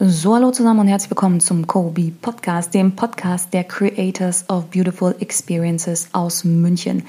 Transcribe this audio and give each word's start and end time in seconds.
So, 0.00 0.34
hallo 0.34 0.50
zusammen 0.50 0.80
und 0.80 0.88
herzlich 0.88 1.12
willkommen 1.12 1.38
zum 1.38 1.68
Kobe 1.68 2.10
Podcast, 2.10 2.74
dem 2.74 2.96
Podcast 2.96 3.54
der 3.54 3.62
Creators 3.62 4.50
of 4.50 4.64
Beautiful 4.64 5.14
Experiences 5.20 6.08
aus 6.10 6.42
München. 6.42 7.04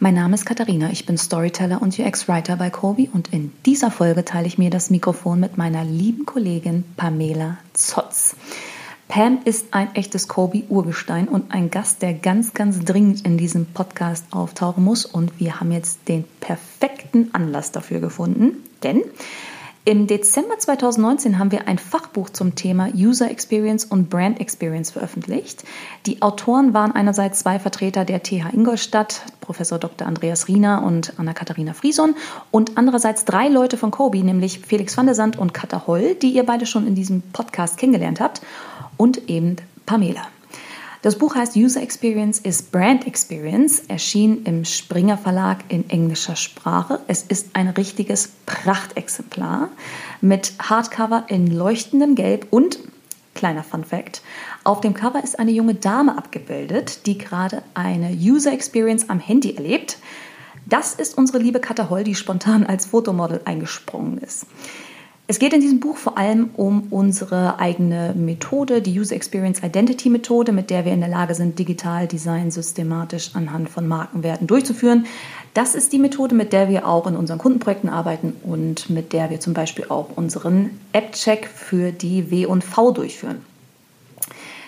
Mein 0.00 0.14
Name 0.14 0.34
ist 0.34 0.44
Katharina, 0.44 0.90
ich 0.90 1.06
bin 1.06 1.16
Storyteller 1.16 1.80
und 1.80 1.96
UX-Writer 1.96 2.56
bei 2.56 2.70
Kobe 2.70 3.06
und 3.12 3.32
in 3.32 3.52
dieser 3.64 3.92
Folge 3.92 4.24
teile 4.24 4.48
ich 4.48 4.58
mir 4.58 4.70
das 4.70 4.90
Mikrofon 4.90 5.38
mit 5.38 5.58
meiner 5.58 5.84
lieben 5.84 6.26
Kollegin 6.26 6.82
Pamela 6.96 7.58
Zotz. 7.72 8.34
Pam 9.06 9.38
ist 9.44 9.66
ein 9.70 9.94
echtes 9.94 10.26
Kobe-Urgestein 10.26 11.28
und 11.28 11.54
ein 11.54 11.70
Gast, 11.70 12.02
der 12.02 12.14
ganz, 12.14 12.52
ganz 12.52 12.80
dringend 12.80 13.24
in 13.24 13.38
diesem 13.38 13.66
Podcast 13.66 14.26
auftauchen 14.32 14.82
muss. 14.82 15.04
Und 15.04 15.38
wir 15.38 15.60
haben 15.60 15.70
jetzt 15.70 16.08
den 16.08 16.24
perfekten 16.40 17.32
Anlass 17.32 17.70
dafür 17.70 18.00
gefunden, 18.00 18.56
denn 18.82 19.02
im 19.86 20.06
Dezember 20.06 20.58
2019 20.58 21.38
haben 21.38 21.52
wir 21.52 21.68
ein 21.68 21.76
Fachbuch 21.76 22.30
zum 22.30 22.54
Thema 22.54 22.88
User 22.94 23.30
Experience 23.30 23.84
und 23.84 24.08
Brand 24.08 24.40
Experience 24.40 24.90
veröffentlicht. 24.90 25.64
Die 26.06 26.22
Autoren 26.22 26.72
waren 26.72 26.92
einerseits 26.92 27.40
zwei 27.40 27.58
Vertreter 27.58 28.06
der 28.06 28.22
TH 28.22 28.54
Ingolstadt, 28.54 29.22
Professor 29.42 29.78
Dr. 29.78 30.08
Andreas 30.08 30.48
Riener 30.48 30.82
und 30.82 31.12
Anna-Katharina 31.18 31.74
Frieson, 31.74 32.14
und 32.50 32.78
andererseits 32.78 33.26
drei 33.26 33.48
Leute 33.48 33.76
von 33.76 33.90
Kobi, 33.90 34.22
nämlich 34.22 34.60
Felix 34.60 34.96
van 34.96 35.04
der 35.04 35.14
Sand 35.14 35.38
und 35.38 35.52
Katha 35.52 35.86
Holl, 35.86 36.14
die 36.14 36.30
ihr 36.30 36.46
beide 36.46 36.64
schon 36.64 36.86
in 36.86 36.94
diesem 36.94 37.20
Podcast 37.20 37.76
kennengelernt 37.76 38.20
habt, 38.20 38.40
und 38.96 39.28
eben 39.28 39.56
Pamela. 39.84 40.22
Das 41.04 41.18
Buch 41.18 41.34
heißt 41.34 41.54
User 41.54 41.82
Experience 41.82 42.38
is 42.38 42.62
Brand 42.62 43.06
Experience, 43.06 43.80
erschien 43.88 44.42
im 44.46 44.64
Springer 44.64 45.18
Verlag 45.18 45.58
in 45.68 45.90
englischer 45.90 46.34
Sprache. 46.34 46.98
Es 47.08 47.22
ist 47.24 47.48
ein 47.52 47.68
richtiges 47.68 48.30
Prachtexemplar 48.46 49.68
mit 50.22 50.54
Hardcover 50.58 51.26
in 51.28 51.48
leuchtendem 51.48 52.14
Gelb 52.14 52.46
und 52.48 52.78
kleiner 53.34 53.62
Fun 53.62 53.84
Fact, 53.84 54.22
auf 54.64 54.80
dem 54.80 54.94
Cover 54.94 55.22
ist 55.22 55.38
eine 55.38 55.50
junge 55.50 55.74
Dame 55.74 56.16
abgebildet, 56.16 57.04
die 57.04 57.18
gerade 57.18 57.62
eine 57.74 58.08
User 58.08 58.54
Experience 58.54 59.10
am 59.10 59.20
Handy 59.20 59.56
erlebt. 59.56 59.98
Das 60.64 60.94
ist 60.94 61.18
unsere 61.18 61.36
liebe 61.36 61.60
Katha 61.60 61.90
Holl, 61.90 62.04
die 62.04 62.14
spontan 62.14 62.64
als 62.64 62.86
Fotomodel 62.86 63.42
eingesprungen 63.44 64.16
ist. 64.16 64.46
Es 65.26 65.38
geht 65.38 65.54
in 65.54 65.62
diesem 65.62 65.80
Buch 65.80 65.96
vor 65.96 66.18
allem 66.18 66.50
um 66.54 66.88
unsere 66.90 67.58
eigene 67.58 68.12
Methode, 68.14 68.82
die 68.82 69.00
User 69.00 69.16
Experience 69.16 69.62
Identity 69.62 70.10
Methode, 70.10 70.52
mit 70.52 70.68
der 70.68 70.84
wir 70.84 70.92
in 70.92 71.00
der 71.00 71.08
Lage 71.08 71.34
sind, 71.34 71.58
digital 71.58 72.06
Design 72.06 72.50
systematisch 72.50 73.30
anhand 73.32 73.70
von 73.70 73.88
Markenwerten 73.88 74.46
durchzuführen. 74.46 75.06
Das 75.54 75.74
ist 75.74 75.94
die 75.94 75.98
Methode, 75.98 76.34
mit 76.34 76.52
der 76.52 76.68
wir 76.68 76.86
auch 76.86 77.06
in 77.06 77.16
unseren 77.16 77.38
Kundenprojekten 77.38 77.88
arbeiten 77.88 78.34
und 78.42 78.90
mit 78.90 79.14
der 79.14 79.30
wir 79.30 79.40
zum 79.40 79.54
Beispiel 79.54 79.86
auch 79.88 80.10
unseren 80.14 80.78
App-Check 80.92 81.46
für 81.46 81.90
die 81.90 82.30
W 82.30 82.44
und 82.44 82.62
V 82.62 82.90
durchführen. 82.90 83.40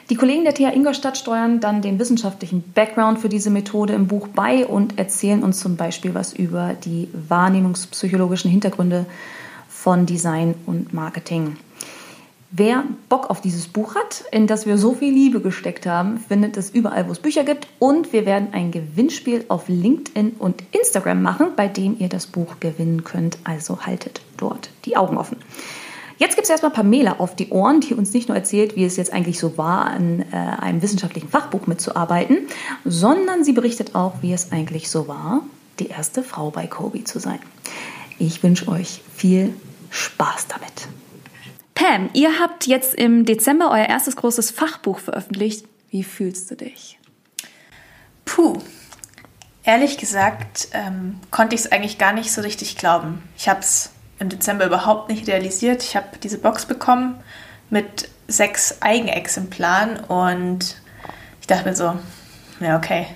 Die 0.09 0.15
Kollegen 0.15 0.45
der 0.45 0.55
TH 0.55 0.75
Ingolstadt 0.75 1.19
steuern 1.19 1.61
dann 1.61 1.83
den 1.83 1.99
wissenschaftlichen 1.99 2.65
Background 2.75 3.19
für 3.19 3.29
diese 3.29 3.51
Methode 3.51 3.93
im 3.93 4.07
Buch 4.07 4.29
bei 4.29 4.65
und 4.65 4.99
erzählen 4.99 5.43
uns 5.43 5.61
zum 5.61 5.77
Beispiel 5.77 6.15
was 6.15 6.33
über 6.33 6.75
die 6.83 7.09
wahrnehmungspsychologischen 7.13 8.51
Hintergründe 8.51 9.05
von 9.87 10.05
Design 10.05 10.57
und 10.67 10.93
Marketing. 10.93 11.59
Wer 12.51 12.83
Bock 13.09 13.31
auf 13.31 13.41
dieses 13.41 13.69
Buch 13.69 13.95
hat, 13.95 14.25
in 14.33 14.49
das 14.49 14.67
wir 14.67 14.79
so 14.79 14.95
viel 14.95 15.15
Liebe 15.15 15.41
gesteckt 15.41 15.87
haben, 15.87 16.19
findet 16.19 16.57
es 16.57 16.71
überall, 16.71 17.07
wo 17.07 17.13
es 17.13 17.21
Bücher 17.21 17.45
gibt. 17.45 17.69
Und 17.79 18.13
wir 18.13 18.27
werden 18.27 18.49
ein 18.51 18.73
Gewinnspiel 18.73 19.45
auf 19.47 19.69
LinkedIn 19.69 20.33
und 20.41 20.65
Instagram 20.73 21.23
machen, 21.23 21.51
bei 21.55 21.69
dem 21.69 21.97
ihr 22.01 22.09
das 22.09 22.27
Buch 22.27 22.59
gewinnen 22.59 23.05
könnt. 23.05 23.39
Also 23.45 23.87
haltet 23.87 24.23
dort 24.37 24.71
die 24.87 24.97
Augen 24.97 25.19
offen. 25.19 25.37
Jetzt 26.19 26.35
gibt 26.35 26.47
es 26.47 26.51
erstmal 26.51 26.73
Pamela 26.73 27.21
auf 27.21 27.37
die 27.37 27.51
Ohren, 27.51 27.81
die 27.81 27.95
uns 27.95 28.13
nicht 28.13 28.27
nur 28.27 28.37
erzählt, 28.37 28.75
wie 28.75 28.85
es 28.85 28.97
jetzt 28.97 29.13
eigentlich 29.13 29.39
so 29.39 29.57
war, 29.57 29.85
an 29.87 30.25
äh, 30.33 30.35
einem 30.35 30.83
wissenschaftlichen 30.83 31.29
Fachbuch 31.29 31.69
mitzuarbeiten, 31.69 32.39
sondern 32.85 33.45
sie 33.45 33.53
berichtet 33.53 33.95
auch, 33.95 34.15
wie 34.21 34.33
es 34.33 34.51
eigentlich 34.51 34.91
so 34.91 35.07
war, 35.07 35.43
die 35.79 35.87
erste 35.87 36.25
Frau 36.25 36.51
bei 36.51 36.67
Kobe 36.67 37.05
zu 37.05 37.21
sein. 37.21 37.39
Ich 38.19 38.43
wünsche 38.43 38.67
euch 38.69 39.03
viel 39.15 39.51
Spaß 39.51 39.67
damit. 40.49 40.89
Pam, 41.75 42.11
ihr 42.15 42.39
habt 42.41 42.67
jetzt 42.67 42.95
im 42.95 43.25
Dezember 43.25 43.71
euer 43.71 43.87
erstes 43.87 44.17
großes 44.17 44.51
Fachbuch 44.51 44.99
veröffentlicht. 44.99 45.67
Wie 45.91 46.05
fühlst 46.05 46.51
du 46.51 46.57
dich? 46.57 46.99
Puh, 48.25 48.59
ehrlich 49.63 49.99
gesagt 49.99 50.69
ähm, 50.73 51.21
konnte 51.31 51.55
ich 51.55 51.63
es 51.63 51.73
eigentlich 51.73 51.99
gar 51.99 52.13
nicht 52.13 52.33
so 52.33 52.41
richtig 52.41 52.77
glauben. 52.77 53.23
Ich 53.37 53.49
habe 53.49 53.61
es 53.61 53.91
im 54.19 54.29
Dezember 54.31 54.67
überhaupt 54.67 55.11
nicht 55.11 55.29
realisiert. 55.29 55.83
Ich 55.83 55.97
habe 55.97 56.07
diese 56.23 56.39
Box 56.39 56.67
bekommen 56.67 57.23
mit 57.69 58.09
sechs 58.29 58.81
Eigenexemplaren 58.81 60.01
und 60.01 60.77
ich 61.41 61.47
dachte 61.47 61.69
mir 61.69 61.77
so, 61.77 61.97
ja 62.61 62.77
okay, 62.77 63.07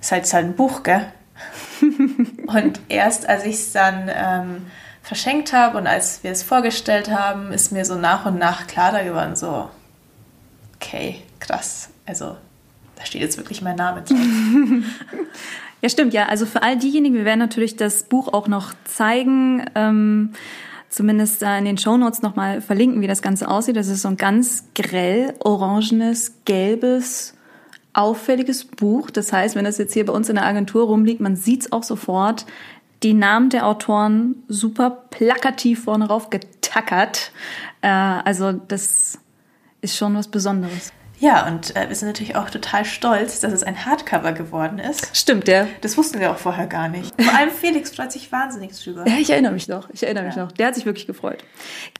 ist 0.00 0.12
halt, 0.12 0.24
ist 0.24 0.32
halt 0.34 0.46
ein 0.46 0.56
Buch, 0.56 0.82
gell? 0.82 1.06
und 2.46 2.80
erst 2.88 3.28
als 3.28 3.44
ich 3.44 3.56
es 3.56 3.72
dann 3.72 4.10
ähm, 4.12 4.66
verschenkt 5.04 5.52
habe 5.52 5.78
und 5.78 5.86
als 5.86 6.24
wir 6.24 6.32
es 6.32 6.42
vorgestellt 6.42 7.10
haben, 7.10 7.52
ist 7.52 7.70
mir 7.70 7.84
so 7.84 7.94
nach 7.94 8.24
und 8.24 8.38
nach 8.38 8.66
klarer 8.66 9.04
geworden, 9.04 9.36
so, 9.36 9.68
okay, 10.76 11.16
krass, 11.38 11.90
also 12.06 12.36
da 12.96 13.04
steht 13.04 13.20
jetzt 13.20 13.36
wirklich 13.36 13.60
mein 13.60 13.76
Name 13.76 14.02
drauf. 14.02 14.18
ja, 15.82 15.88
stimmt, 15.88 16.14
ja. 16.14 16.26
Also 16.26 16.46
für 16.46 16.62
all 16.62 16.78
diejenigen, 16.78 17.16
wir 17.16 17.26
werden 17.26 17.38
natürlich 17.38 17.76
das 17.76 18.04
Buch 18.04 18.32
auch 18.32 18.48
noch 18.48 18.72
zeigen, 18.84 19.64
ähm, 19.74 20.32
zumindest 20.88 21.42
in 21.42 21.64
den 21.66 21.76
Shownotes 21.76 22.22
nochmal 22.22 22.62
verlinken, 22.62 23.02
wie 23.02 23.06
das 23.06 23.20
Ganze 23.20 23.48
aussieht. 23.48 23.76
Das 23.76 23.88
ist 23.88 24.02
so 24.02 24.08
ein 24.08 24.16
ganz 24.16 24.64
grell, 24.74 25.34
orangenes, 25.40 26.36
gelbes, 26.44 27.34
auffälliges 27.92 28.64
Buch. 28.64 29.10
Das 29.10 29.32
heißt, 29.32 29.56
wenn 29.56 29.64
das 29.64 29.78
jetzt 29.78 29.92
hier 29.92 30.06
bei 30.06 30.12
uns 30.12 30.28
in 30.28 30.36
der 30.36 30.46
Agentur 30.46 30.86
rumliegt, 30.86 31.20
man 31.20 31.36
sieht 31.36 31.62
es 31.62 31.72
auch 31.72 31.82
sofort 31.82 32.46
die 33.04 33.14
Namen 33.14 33.50
der 33.50 33.66
Autoren 33.66 34.42
super 34.48 34.90
plakativ 35.10 35.84
vorne 35.84 36.08
rauf 36.08 36.30
getackert. 36.30 37.30
Äh, 37.82 37.88
also 37.88 38.52
das 38.52 39.18
ist 39.82 39.96
schon 39.96 40.16
was 40.16 40.28
Besonderes. 40.28 40.92
Ja, 41.20 41.46
und 41.46 41.76
äh, 41.76 41.88
wir 41.88 41.94
sind 41.94 42.08
natürlich 42.08 42.34
auch 42.34 42.50
total 42.50 42.84
stolz, 42.84 43.40
dass 43.40 43.52
es 43.52 43.62
ein 43.62 43.86
Hardcover 43.86 44.32
geworden 44.32 44.78
ist. 44.78 45.16
Stimmt, 45.16 45.46
ja. 45.46 45.66
Das 45.80 45.96
wussten 45.96 46.18
wir 46.18 46.32
auch 46.32 46.38
vorher 46.38 46.66
gar 46.66 46.88
nicht. 46.88 47.14
Vor 47.22 47.34
allem 47.34 47.50
Felix 47.50 47.94
freut 47.94 48.10
sich 48.10 48.32
wahnsinnig 48.32 48.72
drüber. 48.82 49.06
Ja, 49.06 49.16
ich 49.18 49.30
erinnere 49.30 49.52
mich 49.52 49.68
noch. 49.68 49.88
Ich 49.90 50.02
erinnere 50.02 50.24
mich 50.24 50.36
noch. 50.36 50.50
Der 50.52 50.66
hat 50.66 50.74
sich 50.74 50.86
wirklich 50.86 51.06
gefreut. 51.06 51.44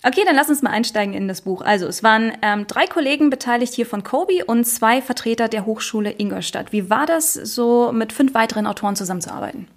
Okay, 0.02 0.22
dann 0.26 0.34
lass 0.34 0.48
uns 0.48 0.62
mal 0.62 0.70
einsteigen 0.70 1.14
in 1.14 1.28
das 1.28 1.42
Buch. 1.42 1.62
Also, 1.62 1.86
es 1.86 2.02
waren 2.02 2.32
ähm, 2.42 2.66
drei 2.66 2.86
Kollegen 2.86 3.30
beteiligt 3.30 3.72
hier 3.72 3.86
von 3.86 4.02
Kobe 4.02 4.44
und 4.46 4.64
zwei 4.64 5.00
Vertreter 5.00 5.48
der 5.48 5.64
Hochschule 5.64 6.12
Ingolstadt. 6.18 6.72
Wie 6.72 6.90
war 6.90 7.06
das, 7.06 7.34
so 7.34 7.92
mit 7.92 8.12
fünf 8.12 8.34
weiteren 8.34 8.66
Autoren 8.66 8.96
zusammenzuarbeiten? 8.96 9.68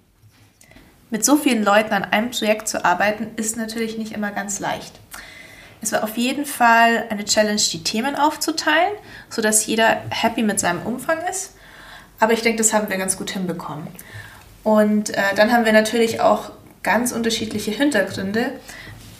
Mit 1.10 1.24
so 1.24 1.36
vielen 1.36 1.64
Leuten 1.64 1.92
an 1.92 2.04
einem 2.04 2.30
Projekt 2.30 2.68
zu 2.68 2.84
arbeiten, 2.84 3.28
ist 3.36 3.56
natürlich 3.56 3.96
nicht 3.96 4.12
immer 4.12 4.30
ganz 4.30 4.60
leicht. 4.60 4.92
Es 5.80 5.92
war 5.92 6.02
auf 6.04 6.16
jeden 6.16 6.44
Fall 6.44 7.04
eine 7.08 7.24
Challenge, 7.24 7.60
die 7.72 7.82
Themen 7.82 8.16
aufzuteilen, 8.16 8.92
sodass 9.30 9.66
jeder 9.66 10.02
happy 10.10 10.42
mit 10.42 10.60
seinem 10.60 10.82
Umfang 10.82 11.18
ist. 11.30 11.54
Aber 12.20 12.32
ich 12.32 12.42
denke, 12.42 12.58
das 12.58 12.72
haben 12.72 12.90
wir 12.90 12.96
ganz 12.96 13.16
gut 13.16 13.30
hinbekommen. 13.30 13.86
Und 14.64 15.10
äh, 15.10 15.34
dann 15.36 15.52
haben 15.52 15.64
wir 15.64 15.72
natürlich 15.72 16.20
auch 16.20 16.50
ganz 16.82 17.12
unterschiedliche 17.12 17.70
Hintergründe. 17.70 18.52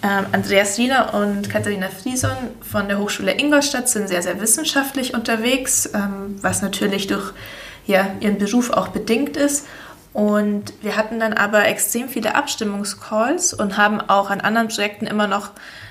Ähm, 0.03 0.27
Andreas 0.33 0.79
Riener 0.79 1.15
und 1.15 1.49
Katharina 1.49 1.89
Frieson 1.89 2.37
von 2.61 2.89
der 2.89 2.99
Hochschule 2.99 3.39
Ingolstadt 3.39 3.89
sind 3.89 4.09
sehr, 4.09 4.23
sehr 4.23 4.41
wissenschaftlich 4.41 5.15
unterwegs, 5.15 5.91
ähm, 5.95 6.39
was 6.43 6.61
natürlich 6.61 7.07
durch 7.07 7.33
ja, 7.87 8.09
ihren 8.21 8.39
Beruf 8.39 8.71
auch 8.71 8.89
bedingt 8.89 9.37
ist. 9.37 9.67
Und 10.19 10.73
wir 10.83 10.97
hatten 10.97 11.21
dann 11.21 11.33
aber 11.33 11.67
extrem 11.67 12.09
viele 12.09 12.35
Abstimmungscalls 12.35 13.55
und 13.55 13.77
haben 13.77 14.01
auch 14.01 14.31
an 14.31 14.41
anderen 14.41 14.67
Projekten 14.67 15.07
immer 15.07 15.29
noch 15.29 15.51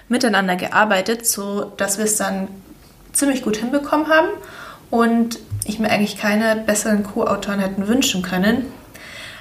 miteinander 0.09 0.57
gearbeitet, 0.57 1.25
so 1.25 1.71
dass 1.77 1.97
wir 1.97 2.03
es 2.03 2.17
dann 2.17 2.49
ziemlich 3.13 3.41
gut 3.41 3.55
hinbekommen 3.55 4.09
haben 4.09 4.27
und 4.89 5.39
ich 5.63 5.79
mir 5.79 5.89
eigentlich 5.89 6.17
keine 6.17 6.57
besseren 6.57 7.03
Co-Autoren 7.03 7.61
hätten 7.61 7.87
wünschen 7.87 8.21
können. 8.21 8.65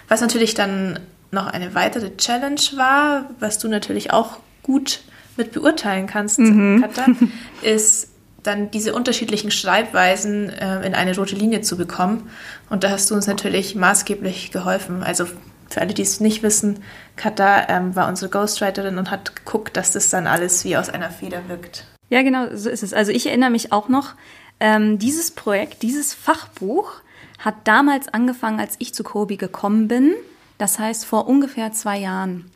Was 0.06 0.20
natürlich 0.20 0.54
dann 0.54 1.00
noch 1.32 1.48
eine 1.48 1.74
weitere 1.74 2.16
Challenge 2.16 2.60
war, 2.76 3.24
was 3.40 3.58
du 3.58 3.66
natürlich 3.66 4.12
auch 4.12 4.38
gut 4.62 5.00
mit 5.36 5.50
beurteilen 5.50 6.06
kannst, 6.06 6.38
mhm. 6.38 6.80
Katha, 6.80 7.06
ist 7.62 8.10
dann 8.46 8.70
diese 8.70 8.94
unterschiedlichen 8.94 9.50
Schreibweisen 9.50 10.50
äh, 10.50 10.86
in 10.86 10.94
eine 10.94 11.16
rote 11.16 11.34
Linie 11.36 11.60
zu 11.60 11.76
bekommen. 11.76 12.30
Und 12.70 12.84
da 12.84 12.90
hast 12.90 13.10
du 13.10 13.14
uns 13.14 13.26
natürlich 13.26 13.74
maßgeblich 13.74 14.50
geholfen. 14.50 15.02
Also 15.02 15.26
für 15.68 15.80
alle, 15.80 15.94
die 15.94 16.02
es 16.02 16.20
nicht 16.20 16.42
wissen, 16.42 16.80
Katha 17.16 17.68
ähm, 17.68 17.96
war 17.96 18.08
unsere 18.08 18.30
Ghostwriterin 18.30 18.98
und 18.98 19.10
hat 19.10 19.34
geguckt, 19.36 19.76
dass 19.76 19.92
das 19.92 20.10
dann 20.10 20.26
alles 20.26 20.64
wie 20.64 20.76
aus 20.76 20.88
einer 20.88 21.10
Feder 21.10 21.48
wirkt. 21.48 21.86
Ja, 22.08 22.22
genau, 22.22 22.48
so 22.54 22.70
ist 22.70 22.82
es. 22.82 22.92
Also 22.92 23.12
ich 23.12 23.26
erinnere 23.26 23.50
mich 23.50 23.72
auch 23.72 23.88
noch, 23.88 24.14
ähm, 24.60 24.98
dieses 24.98 25.32
Projekt, 25.32 25.82
dieses 25.82 26.14
Fachbuch 26.14 26.92
hat 27.38 27.54
damals 27.64 28.08
angefangen, 28.08 28.60
als 28.60 28.76
ich 28.78 28.94
zu 28.94 29.02
Kobi 29.02 29.36
gekommen 29.36 29.88
bin. 29.88 30.14
Das 30.58 30.78
heißt 30.78 31.04
vor 31.04 31.28
ungefähr 31.28 31.72
zwei 31.72 31.98
Jahren. 31.98 32.50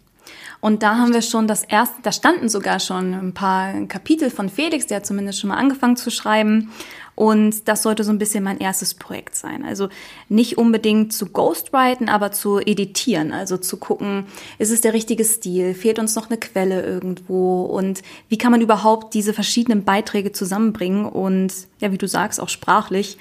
Und 0.60 0.82
da 0.82 0.96
haben 0.98 1.14
wir 1.14 1.22
schon 1.22 1.46
das 1.46 1.64
erste, 1.64 2.02
da 2.02 2.12
standen 2.12 2.48
sogar 2.48 2.80
schon 2.80 3.14
ein 3.14 3.32
paar 3.32 3.72
Kapitel 3.86 4.30
von 4.30 4.48
Felix, 4.48 4.86
der 4.86 4.98
hat 4.98 5.06
zumindest 5.06 5.40
schon 5.40 5.48
mal 5.48 5.56
angefangen 5.56 5.96
zu 5.96 6.10
schreiben. 6.10 6.70
Und 7.14 7.68
das 7.68 7.82
sollte 7.82 8.02
so 8.02 8.12
ein 8.12 8.18
bisschen 8.18 8.42
mein 8.42 8.60
erstes 8.60 8.94
Projekt 8.94 9.36
sein. 9.36 9.62
Also 9.62 9.90
nicht 10.30 10.56
unbedingt 10.56 11.12
zu 11.12 11.26
ghostwriten, 11.26 12.08
aber 12.08 12.32
zu 12.32 12.60
editieren. 12.60 13.32
Also 13.32 13.58
zu 13.58 13.76
gucken, 13.76 14.24
ist 14.58 14.70
es 14.70 14.80
der 14.80 14.94
richtige 14.94 15.24
Stil? 15.24 15.74
Fehlt 15.74 15.98
uns 15.98 16.16
noch 16.16 16.30
eine 16.30 16.38
Quelle 16.38 16.82
irgendwo? 16.82 17.64
Und 17.64 18.02
wie 18.30 18.38
kann 18.38 18.52
man 18.52 18.62
überhaupt 18.62 19.12
diese 19.12 19.34
verschiedenen 19.34 19.84
Beiträge 19.84 20.32
zusammenbringen? 20.32 21.04
Und 21.04 21.52
ja, 21.80 21.92
wie 21.92 21.98
du 21.98 22.08
sagst, 22.08 22.40
auch 22.40 22.48
sprachlich. 22.48 23.18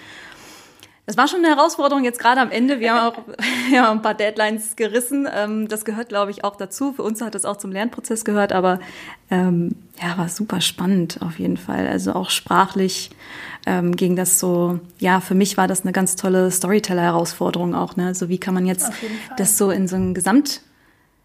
Es 1.10 1.18
war 1.18 1.28
schon 1.28 1.44
eine 1.44 1.56
Herausforderung 1.56 2.04
jetzt 2.04 2.20
gerade 2.20 2.40
am 2.40 2.52
Ende. 2.52 2.80
Wir 2.80 2.94
haben 2.94 3.12
auch 3.12 3.24
wir 3.72 3.82
haben 3.82 3.98
ein 3.98 4.02
paar 4.04 4.14
Deadlines 4.14 4.76
gerissen. 4.76 5.28
Ähm, 5.34 5.68
das 5.68 5.84
gehört, 5.84 6.10
glaube 6.10 6.30
ich, 6.30 6.44
auch 6.44 6.56
dazu. 6.56 6.94
Für 6.94 7.02
uns 7.02 7.20
hat 7.22 7.34
das 7.34 7.46
auch 7.46 7.58
zum 7.58 7.72
Lernprozess 7.72 8.24
gehört, 8.24 8.54
aber 8.54 8.80
ähm, 9.32 9.72
ja, 10.00 10.20
war 10.20 10.30
super 10.30 10.62
spannend 10.62 11.18
auf 11.24 11.40
jeden 11.40 11.58
Fall. 11.58 11.88
Also 11.88 12.14
auch 12.14 12.30
sprachlich 12.30 13.10
ähm, 13.66 13.96
ging 13.96 14.16
das 14.16 14.40
so, 14.40 14.80
ja, 15.00 15.20
für 15.20 15.34
mich 15.34 15.58
war 15.58 15.68
das 15.68 15.82
eine 15.82 15.94
ganz 15.94 16.16
tolle 16.16 16.52
Storyteller-Herausforderung 16.52 17.74
auch. 17.74 17.96
Ne? 17.96 18.06
Also 18.06 18.30
wie 18.30 18.38
kann 18.38 18.54
man 18.54 18.68
jetzt 18.68 18.92
das 19.36 19.58
so 19.58 19.72
in 19.72 19.88
so 19.88 19.96
ein 19.96 20.14
Gesamt 20.14 20.62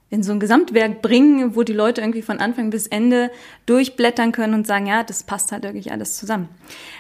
in 0.08 0.22
so 0.22 0.32
ein 0.32 0.38
Gesamtwerk 0.38 1.02
bringen, 1.02 1.56
wo 1.56 1.62
die 1.62 1.72
Leute 1.72 2.00
irgendwie 2.00 2.22
von 2.22 2.38
Anfang 2.38 2.70
bis 2.70 2.86
Ende 2.86 3.31
durchblättern 3.66 4.32
können 4.32 4.54
und 4.54 4.66
sagen, 4.66 4.86
ja, 4.86 5.02
das 5.02 5.25
passt 5.25 5.50
halt 5.50 5.64
wirklich 5.64 5.90
alles 5.90 6.16
zusammen. 6.16 6.48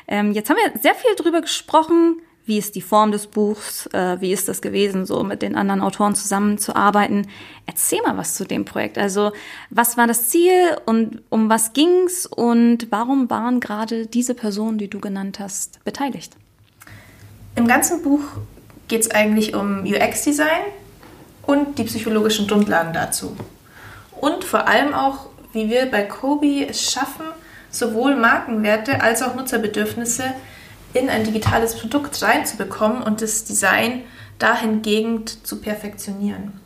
Ähm, 0.08 0.32
jetzt 0.32 0.50
haben 0.50 0.56
wir 0.56 0.80
sehr 0.80 0.94
viel 0.96 1.14
drüber 1.14 1.40
gesprochen, 1.40 2.16
wie 2.46 2.58
ist 2.58 2.74
die 2.74 2.82
Form 2.82 3.10
des 3.10 3.26
Buchs, 3.26 3.86
äh, 3.92 4.20
wie 4.20 4.32
ist 4.32 4.48
das 4.48 4.60
gewesen, 4.60 5.06
so 5.06 5.22
mit 5.24 5.42
den 5.42 5.56
anderen 5.56 5.80
Autoren 5.80 6.14
zusammenzuarbeiten. 6.14 7.26
Erzähl 7.66 8.02
mal 8.02 8.16
was 8.16 8.34
zu 8.34 8.44
dem 8.44 8.64
Projekt. 8.64 8.98
Also 8.98 9.32
was 9.70 9.96
war 9.96 10.06
das 10.06 10.28
Ziel 10.28 10.76
und 10.84 11.22
um 11.30 11.48
was 11.48 11.72
ging's 11.72 12.26
und 12.26 12.88
warum 12.90 13.30
waren 13.30 13.60
gerade 13.60 14.06
diese 14.06 14.34
Personen, 14.34 14.78
die 14.78 14.88
du 14.88 15.00
genannt 15.00 15.40
hast, 15.40 15.82
beteiligt? 15.84 16.34
Im 17.56 17.66
ganzen 17.66 18.02
Buch 18.02 18.22
geht 18.88 19.02
es 19.02 19.10
eigentlich 19.10 19.54
um 19.54 19.84
UX-Design 19.84 20.64
und 21.42 21.78
die 21.78 21.84
psychologischen 21.84 22.46
Grundlagen 22.46 22.92
dazu. 22.92 23.36
Und 24.20 24.44
vor 24.44 24.68
allem 24.68 24.92
auch, 24.92 25.26
wie 25.52 25.70
wir 25.70 25.86
bei 25.86 26.02
Kobi 26.02 26.66
es 26.68 26.90
schaffen, 26.92 27.24
sowohl 27.70 28.16
Markenwerte 28.16 29.02
als 29.02 29.22
auch 29.22 29.34
Nutzerbedürfnisse 29.34 30.24
in 30.94 31.10
ein 31.10 31.24
digitales 31.24 31.76
Produkt 31.76 32.22
reinzubekommen 32.22 33.02
und 33.02 33.20
das 33.20 33.44
Design 33.44 34.02
dahingehend 34.38 35.46
zu 35.46 35.60
perfektionieren. 35.60 36.60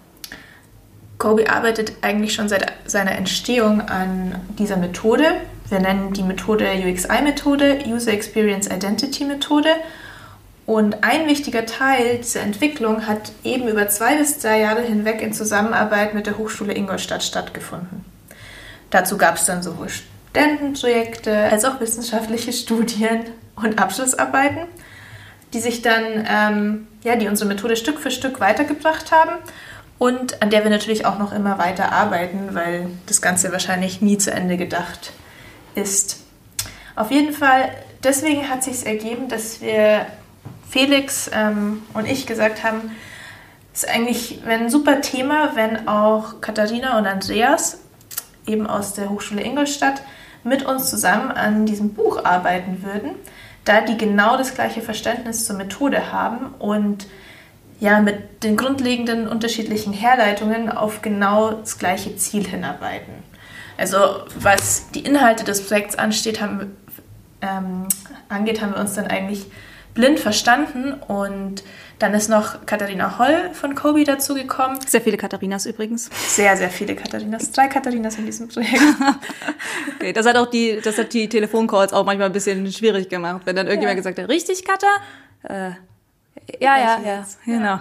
Kobe 1.19 1.51
arbeitet 1.51 1.95
eigentlich 2.01 2.33
schon 2.35 2.49
seit 2.49 2.73
seiner 2.87 3.13
Entstehung 3.13 3.81
an 3.81 4.41
dieser 4.59 4.77
Methode. 4.77 5.25
Wir 5.69 5.81
nennen 5.81 6.13
die 6.13 6.23
Methode 6.23 6.65
UXI-Methode, 6.87 7.81
User 7.87 8.13
Experience 8.13 8.69
Identity 8.69 9.25
Methode. 9.25 9.71
Und 10.65 11.03
ein 11.03 11.27
wichtiger 11.27 11.67
Teil 11.67 12.19
dieser 12.19 12.43
Entwicklung 12.43 13.07
hat 13.07 13.33
eben 13.43 13.69
über 13.69 13.89
zwei 13.89 14.17
bis 14.17 14.39
drei 14.39 14.61
Jahre 14.61 14.83
hinweg 14.83 15.23
in 15.23 15.33
Zusammenarbeit 15.33 16.15
mit 16.15 16.27
der 16.27 16.39
Hochschule 16.39 16.75
Ingolstadt 16.75 17.25
stattgefunden. 17.25 18.05
Dazu 18.91 19.19
gab 19.19 19.37
es 19.37 19.47
dann 19.47 19.63
sowohl 19.63 19.89
Studentenprojekte 19.89 21.35
als 21.51 21.65
auch 21.65 21.81
wissenschaftliche 21.81 22.53
Studien 22.53 23.25
und 23.63 23.79
Abschlussarbeiten, 23.79 24.61
die 25.53 25.61
sich 25.61 25.83
dann, 25.83 26.27
ähm, 26.29 26.89
ja, 27.03 27.17
die 27.17 27.29
unsere 27.29 27.49
Methode 27.49 27.77
Stück 27.77 27.99
für 28.01 28.11
Stück 28.11 28.41
weitergebracht 28.41 29.13
haben 29.13 29.33
und 29.99 30.43
an 30.43 30.51
der 30.51 30.63
wir 30.63 30.71
natürlich 30.71 31.07
auch 31.07 31.19
noch 31.19 31.33
immer 31.33 31.59
weiter 31.59 31.93
arbeiten, 31.93 32.55
weil 32.55 32.89
das 33.07 33.23
Ganze 33.23 33.53
wahrscheinlich 33.53 34.01
nie 34.01 34.19
zu 34.19 34.31
Ende 34.31 34.57
gedacht 34.57 35.13
ist. 35.75 36.21
Auf 36.97 37.11
jeden 37.11 37.33
Fall, 37.33 37.71
deswegen 38.03 38.49
hat 38.49 38.63
sich 38.63 38.87
ergeben, 38.87 39.29
dass 39.29 39.61
wir 39.61 40.07
Felix 40.69 41.31
ähm, 41.33 41.83
und 41.95 42.07
ich 42.07 42.27
gesagt 42.27 42.63
haben, 42.63 42.91
es 43.73 43.85
ist 43.85 43.91
eigentlich 43.91 44.41
ein 44.47 44.71
super 44.71 45.01
Thema, 45.01 45.53
wenn 45.55 45.87
auch 45.87 46.41
Katharina 46.41 46.99
und 46.99 47.07
Andreas 47.07 47.79
eben 48.47 48.67
aus 48.67 48.95
der 48.95 49.11
Hochschule 49.11 49.43
Ingolstadt 49.43 50.03
mit 50.43 50.65
uns 50.65 50.91
zusammen 50.91 51.31
an 51.31 51.67
diesem 51.67 51.95
Buch 51.95 52.25
arbeiten 52.25 52.83
würden, 52.83 53.11
da 53.69 53.81
die 53.81 53.97
genau 53.97 54.37
das 54.37 54.55
gleiche 54.55 54.81
Verständnis 54.81 55.45
zur 55.45 55.57
Methode 55.57 56.13
haben 56.13 56.55
und 56.59 57.07
ja 57.81 58.01
mit 58.01 58.43
den 58.43 58.57
grundlegenden 58.57 59.29
unterschiedlichen 59.29 59.93
Herleitungen 59.93 60.71
auf 60.71 61.03
genau 61.03 61.53
das 61.53 61.79
gleiche 61.79 62.17
Ziel 62.17 62.47
hinarbeiten. 62.47 63.13
Also 63.77 63.99
was 64.37 64.91
die 64.91 65.01
Inhalte 65.01 65.45
des 65.45 65.67
Projekts 65.67 65.97
ansteht, 65.97 66.41
haben, 66.41 66.77
ähm, 67.43 67.87
angeht, 68.29 68.61
haben 68.61 68.73
wir 68.73 68.81
uns 68.81 68.95
dann 68.95 69.07
eigentlich 69.07 69.47
blind 69.95 70.21
verstanden 70.21 70.95
und 70.95 71.63
dann 71.99 72.15
ist 72.15 72.29
noch 72.29 72.65
Katharina 72.65 73.19
Holl 73.19 73.51
von 73.53 73.75
Kobi 73.75 74.05
dazugekommen. 74.05 74.79
Sehr 74.87 75.01
viele 75.01 75.17
Katharinas 75.17 75.67
übrigens. 75.67 76.11
Sehr, 76.29 76.57
sehr 76.57 76.71
viele 76.71 76.95
Katharinas. 76.95 77.51
Drei 77.51 77.67
Katharinas 77.67 78.17
in 78.17 78.27
diesem 78.27 78.49
Projekt. 78.49 78.81
okay, 79.97 80.13
das 80.13 80.25
hat 80.25 80.37
auch 80.37 80.47
die, 80.47 80.81
das 80.83 80.97
hat 80.97 81.13
die 81.13 81.29
Telefoncalls 81.29 81.93
auch 81.93 82.05
manchmal 82.05 82.27
ein 82.27 82.33
bisschen 82.33 82.71
schwierig 82.71 83.09
gemacht, 83.09 83.43
wenn 83.47 83.57
dann 83.57 83.67
irgendjemand 83.67 83.97
ja. 83.97 84.03
gesagt 84.03 84.19
hat, 84.19 84.29
richtig, 84.29 84.65
Katha? 84.65 84.87
Äh, 85.43 85.73
ja, 86.61 86.79
ja, 86.79 87.01
ja, 87.05 87.27
genau. 87.45 87.81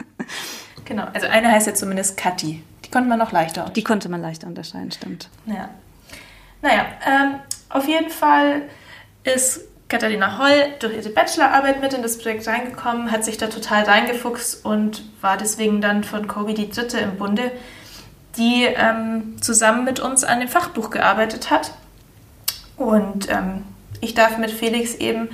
genau, 0.84 1.04
also 1.12 1.26
eine 1.26 1.50
heißt 1.50 1.66
ja 1.66 1.74
zumindest 1.74 2.16
Kathi. 2.16 2.62
Die 2.84 2.90
konnte 2.90 3.08
man 3.08 3.18
noch 3.18 3.32
leichter 3.32 3.70
Die 3.74 3.82
konnte 3.82 4.08
man 4.08 4.20
leichter 4.20 4.46
unterscheiden, 4.46 4.92
stimmt. 4.92 5.28
Ja. 5.46 5.70
Naja, 6.62 6.86
ähm, 7.06 7.34
auf 7.68 7.88
jeden 7.88 8.10
Fall 8.10 8.62
ist 9.24 9.62
Katharina 9.88 10.38
Holl 10.38 10.74
durch 10.80 10.96
ihre 10.96 11.10
Bachelorarbeit 11.10 11.80
mit 11.80 11.94
in 11.94 12.02
das 12.02 12.18
Projekt 12.18 12.46
reingekommen, 12.48 13.12
hat 13.12 13.24
sich 13.24 13.36
da 13.38 13.46
total 13.46 13.84
reingefuchst 13.84 14.64
und 14.64 15.04
war 15.20 15.36
deswegen 15.36 15.80
dann 15.80 16.02
von 16.02 16.26
Kobi 16.26 16.54
die 16.54 16.68
dritte 16.68 16.98
im 16.98 17.16
Bunde, 17.16 17.52
die 18.36 18.64
ähm, 18.64 19.40
zusammen 19.40 19.84
mit 19.84 20.00
uns 20.00 20.24
an 20.24 20.40
dem 20.40 20.48
Fachbuch 20.48 20.90
gearbeitet 20.90 21.50
hat. 21.50 21.72
Und 22.76 23.30
ähm, 23.30 23.62
ich 24.00 24.14
darf 24.14 24.38
mit 24.38 24.50
Felix 24.50 24.94
eben, 24.96 25.28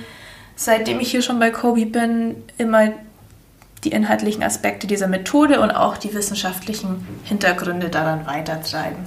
seitdem 0.55 0.99
ich 0.99 1.09
hier 1.09 1.23
schon 1.23 1.39
bei 1.39 1.49
Kobi 1.49 1.85
bin, 1.85 2.35
immer 2.57 2.93
die 3.83 3.91
inhaltlichen 3.91 4.43
Aspekte 4.43 4.85
dieser 4.85 5.07
Methode 5.07 5.59
und 5.61 5.71
auch 5.71 5.97
die 5.97 6.13
wissenschaftlichen 6.13 7.05
Hintergründe 7.23 7.89
daran 7.89 8.27
weitertreiben 8.27 9.03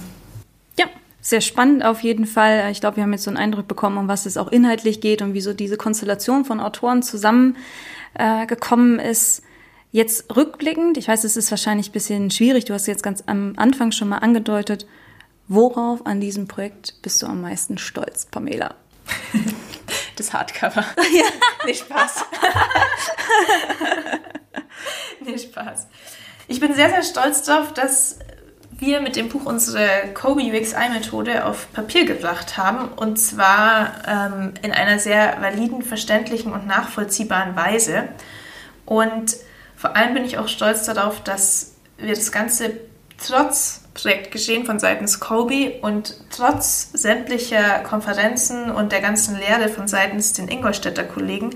sehr 1.27 1.41
spannend 1.41 1.83
auf 1.83 2.01
jeden 2.03 2.25
Fall. 2.25 2.71
Ich 2.71 2.79
glaube, 2.79 2.95
wir 2.97 3.03
haben 3.03 3.11
jetzt 3.11 3.25
so 3.25 3.29
einen 3.29 3.37
Eindruck 3.37 3.67
bekommen, 3.67 3.97
um 3.97 4.07
was 4.07 4.25
es 4.25 4.37
auch 4.37 4.47
inhaltlich 4.47 5.01
geht 5.01 5.21
und 5.21 5.33
wieso 5.33 5.53
diese 5.53 5.75
Konstellation 5.75 6.45
von 6.45 6.61
Autoren 6.61 7.03
zusammengekommen 7.03 8.99
äh, 8.99 9.11
ist. 9.11 9.43
Jetzt 9.91 10.33
rückblickend, 10.35 10.97
ich 10.97 11.09
weiß, 11.09 11.25
es 11.25 11.35
ist 11.35 11.51
wahrscheinlich 11.51 11.89
ein 11.89 11.93
bisschen 11.93 12.31
schwierig, 12.31 12.63
du 12.65 12.73
hast 12.73 12.87
jetzt 12.87 13.03
ganz 13.03 13.23
am 13.25 13.53
Anfang 13.57 13.91
schon 13.91 14.07
mal 14.09 14.19
angedeutet, 14.19 14.87
worauf 15.47 16.05
an 16.05 16.21
diesem 16.21 16.47
Projekt 16.47 17.01
bist 17.01 17.21
du 17.21 17.25
am 17.25 17.41
meisten 17.41 17.77
stolz, 17.77 18.25
Pamela? 18.25 18.75
Das 20.17 20.33
Hardcover. 20.33 20.83
Ja. 21.13 21.25
Nicht 21.65 21.81
Spaß. 21.81 22.25
Nicht 25.25 25.43
Spaß. 25.51 25.87
Ich 26.47 26.59
bin 26.59 26.73
sehr, 26.73 26.89
sehr 26.89 27.03
stolz 27.03 27.43
darauf, 27.43 27.73
dass 27.73 28.17
wir 28.79 29.01
mit 29.01 29.15
dem 29.15 29.29
Buch 29.29 29.45
unsere 29.45 29.87
Kobe 30.13 30.41
UXI-Methode 30.41 31.45
auf 31.45 31.71
Papier 31.73 32.05
gebracht 32.05 32.57
haben 32.57 32.89
und 32.89 33.17
zwar 33.17 33.93
ähm, 34.07 34.53
in 34.61 34.71
einer 34.71 34.99
sehr 34.99 35.41
validen, 35.41 35.81
verständlichen 35.81 36.53
und 36.53 36.67
nachvollziehbaren 36.67 37.55
Weise. 37.55 38.09
Und 38.85 39.35
vor 39.75 39.95
allem 39.95 40.13
bin 40.13 40.25
ich 40.25 40.37
auch 40.37 40.47
stolz 40.47 40.85
darauf, 40.85 41.21
dass 41.23 41.75
wir 41.97 42.13
das 42.13 42.31
Ganze 42.31 42.79
trotz 43.17 43.81
Projektgeschehen 43.95 44.65
von 44.65 44.79
seitens 44.79 45.19
Kobe 45.19 45.79
und 45.81 46.15
trotz 46.29 46.91
sämtlicher 46.93 47.79
Konferenzen 47.79 48.69
und 48.69 48.91
der 48.91 49.01
ganzen 49.01 49.37
Lehre 49.39 49.69
von 49.69 49.87
seitens 49.87 50.33
den 50.33 50.47
Ingolstädter 50.47 51.03
Kollegen 51.03 51.55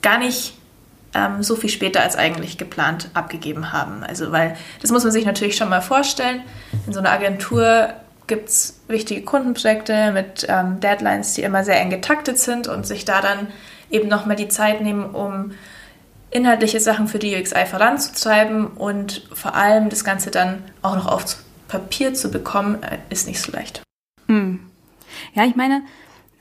gar 0.00 0.18
nicht 0.18 0.54
ähm, 1.14 1.42
so 1.42 1.56
viel 1.56 1.70
später 1.70 2.02
als 2.02 2.16
eigentlich 2.16 2.58
geplant 2.58 3.10
abgegeben 3.14 3.72
haben. 3.72 4.02
Also, 4.04 4.32
weil 4.32 4.56
das 4.80 4.90
muss 4.90 5.04
man 5.04 5.12
sich 5.12 5.26
natürlich 5.26 5.56
schon 5.56 5.68
mal 5.68 5.80
vorstellen. 5.80 6.42
In 6.86 6.92
so 6.92 7.00
einer 7.00 7.10
Agentur 7.10 7.94
gibt 8.26 8.48
es 8.48 8.80
wichtige 8.88 9.22
Kundenprojekte 9.22 10.12
mit 10.12 10.46
ähm, 10.48 10.80
Deadlines, 10.80 11.34
die 11.34 11.42
immer 11.42 11.64
sehr 11.64 11.80
eng 11.80 11.90
getaktet 11.90 12.38
sind 12.38 12.68
und 12.68 12.86
sich 12.86 13.04
da 13.04 13.20
dann 13.20 13.48
eben 13.90 14.08
nochmal 14.08 14.36
die 14.36 14.48
Zeit 14.48 14.80
nehmen, 14.80 15.04
um 15.04 15.52
inhaltliche 16.30 16.80
Sachen 16.80 17.08
für 17.08 17.18
die 17.18 17.36
UXI 17.36 17.66
voranzutreiben 17.66 18.66
und 18.68 19.28
vor 19.34 19.54
allem 19.54 19.90
das 19.90 20.02
Ganze 20.02 20.30
dann 20.30 20.64
auch 20.80 20.96
noch 20.96 21.06
auf 21.06 21.36
Papier 21.68 22.14
zu 22.14 22.30
bekommen, 22.30 22.82
äh, 22.82 22.98
ist 23.10 23.26
nicht 23.26 23.40
so 23.40 23.52
leicht. 23.52 23.82
Hm. 24.28 24.60
Ja, 25.34 25.44
ich 25.44 25.56
meine, 25.56 25.82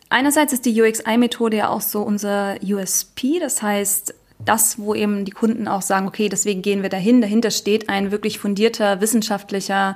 einerseits 0.10 0.54
ist 0.54 0.66
die 0.66 0.82
UXI-Methode 0.82 1.58
ja 1.58 1.70
auch 1.70 1.82
so 1.82 2.02
unser 2.04 2.56
USP, 2.64 3.40
das 3.40 3.62
heißt, 3.62 4.14
das, 4.46 4.80
wo 4.80 4.96
eben 4.96 5.26
die 5.26 5.32
Kunden 5.32 5.68
auch 5.68 5.82
sagen, 5.82 6.08
okay, 6.08 6.30
deswegen 6.30 6.62
gehen 6.62 6.82
wir 6.82 6.90
dahin. 6.90 7.22
Dahinter 7.22 7.52
steht 7.52 7.90
ein 7.90 8.12
wirklich 8.12 8.40
fundierter 8.40 9.02
wissenschaftlicher 9.02 9.96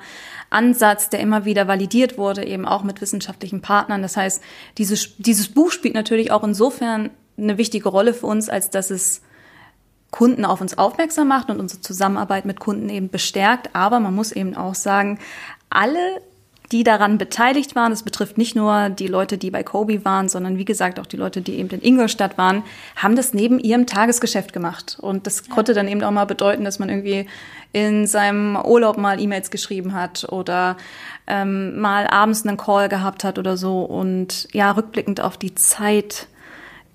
Ansatz, 0.49 1.09
der 1.09 1.19
immer 1.19 1.45
wieder 1.45 1.67
validiert 1.67 2.17
wurde, 2.17 2.45
eben 2.45 2.65
auch 2.65 2.83
mit 2.83 3.01
wissenschaftlichen 3.01 3.61
Partnern. 3.61 4.01
Das 4.01 4.17
heißt, 4.17 4.41
dieses, 4.77 5.15
dieses 5.17 5.49
Buch 5.49 5.71
spielt 5.71 5.95
natürlich 5.95 6.31
auch 6.31 6.43
insofern 6.43 7.09
eine 7.37 7.57
wichtige 7.57 7.89
Rolle 7.89 8.13
für 8.13 8.27
uns, 8.27 8.49
als 8.49 8.69
dass 8.69 8.91
es 8.91 9.21
Kunden 10.11 10.45
auf 10.45 10.61
uns 10.61 10.77
aufmerksam 10.77 11.27
macht 11.27 11.49
und 11.49 11.59
unsere 11.59 11.81
Zusammenarbeit 11.81 12.45
mit 12.45 12.59
Kunden 12.59 12.89
eben 12.89 13.09
bestärkt. 13.09 13.75
Aber 13.75 13.99
man 13.99 14.15
muss 14.15 14.31
eben 14.31 14.55
auch 14.55 14.75
sagen, 14.75 15.19
alle 15.69 16.21
die 16.71 16.83
daran 16.83 17.17
beteiligt 17.17 17.75
waren. 17.75 17.91
Das 17.91 18.03
betrifft 18.03 18.37
nicht 18.37 18.55
nur 18.55 18.89
die 18.89 19.07
Leute, 19.07 19.37
die 19.37 19.51
bei 19.51 19.63
Kobe 19.63 20.03
waren, 20.05 20.29
sondern 20.29 20.57
wie 20.57 20.65
gesagt 20.65 20.99
auch 20.99 21.05
die 21.05 21.17
Leute, 21.17 21.41
die 21.41 21.55
eben 21.55 21.69
in 21.69 21.81
Ingolstadt 21.81 22.37
waren, 22.37 22.63
haben 22.95 23.15
das 23.15 23.33
neben 23.33 23.59
ihrem 23.59 23.85
Tagesgeschäft 23.85 24.53
gemacht. 24.53 24.97
Und 24.99 25.27
das 25.27 25.49
konnte 25.49 25.73
dann 25.73 25.87
eben 25.87 26.03
auch 26.03 26.11
mal 26.11 26.25
bedeuten, 26.25 26.63
dass 26.63 26.79
man 26.79 26.89
irgendwie 26.89 27.27
in 27.71 28.07
seinem 28.07 28.55
Urlaub 28.55 28.97
mal 28.97 29.19
E-Mails 29.19 29.51
geschrieben 29.51 29.93
hat 29.93 30.25
oder 30.31 30.77
ähm, 31.27 31.79
mal 31.79 32.07
abends 32.07 32.45
einen 32.45 32.57
Call 32.57 32.89
gehabt 32.89 33.23
hat 33.23 33.37
oder 33.37 33.57
so. 33.57 33.81
Und 33.81 34.47
ja, 34.53 34.71
rückblickend 34.71 35.21
auf 35.21 35.37
die 35.37 35.55
Zeit, 35.55 36.27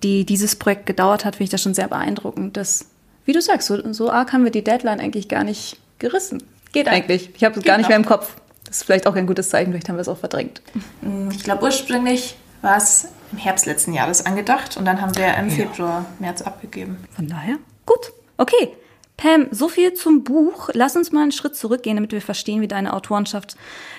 die 0.03 0.25
dieses 0.25 0.57
Projekt 0.57 0.87
gedauert 0.87 1.25
hat, 1.25 1.37
finde 1.37 1.45
ich 1.45 1.51
das 1.51 1.63
schon 1.63 1.75
sehr 1.75 1.89
beeindruckend. 1.89 2.57
Das, 2.57 2.87
wie 3.25 3.33
du 3.33 3.41
sagst, 3.41 3.69
so, 3.69 3.93
so 3.93 4.11
arg 4.11 4.33
haben 4.33 4.45
wir 4.45 4.51
die 4.51 4.65
Deadline 4.65 5.01
eigentlich 5.01 5.29
gar 5.29 5.45
nicht 5.45 5.77
gerissen. 5.99 6.43
Geht 6.73 6.89
eigentlich. 6.89 7.31
Ich 7.37 7.45
habe 7.45 7.59
es 7.59 7.65
gar 7.65 7.77
nicht 7.77 7.89
mehr 7.89 7.97
im 7.97 8.07
Kopf. 8.07 8.37
Das 8.71 8.79
ist 8.79 8.85
vielleicht 8.85 9.09
auch 9.09 9.17
ein 9.17 9.27
gutes 9.27 9.51
Zeichen, 9.51 9.73
vielleicht 9.73 9.89
haben 9.89 9.97
wir 9.97 10.03
es 10.03 10.09
auch 10.09 10.19
verdrängt. 10.19 10.63
Mm, 11.03 11.29
ich 11.33 11.43
glaube, 11.43 11.65
ursprünglich 11.65 12.37
war 12.63 12.77
es 12.77 13.09
im 13.33 13.39
Herbst 13.39 13.67
letzten 13.67 13.93
Jahres 13.93 14.25
angedacht 14.25 14.77
und 14.77 14.85
dann 14.85 15.01
haben 15.01 15.17
wir 15.17 15.35
im. 15.35 15.51
Februar, 15.51 16.07
März 16.21 16.43
abgegeben. 16.43 16.99
Von 17.11 17.27
daher, 17.27 17.57
gut. 17.85 18.13
Okay. 18.37 18.77
Pam, 19.17 19.49
so 19.51 19.69
viel 19.69 19.95
zum 19.95 20.23
Buch. 20.23 20.71
Lass 20.73 20.95
uns 20.95 21.11
mal 21.11 21.23
einen 21.23 21.33
Schritt 21.33 21.57
zurückgehen, 21.57 21.97
damit 21.97 22.13
wir 22.13 22.23
verstehen, 22.23 22.61
wie 22.61 22.69
deine 22.69 22.93
Autorenschaft 22.95 23.57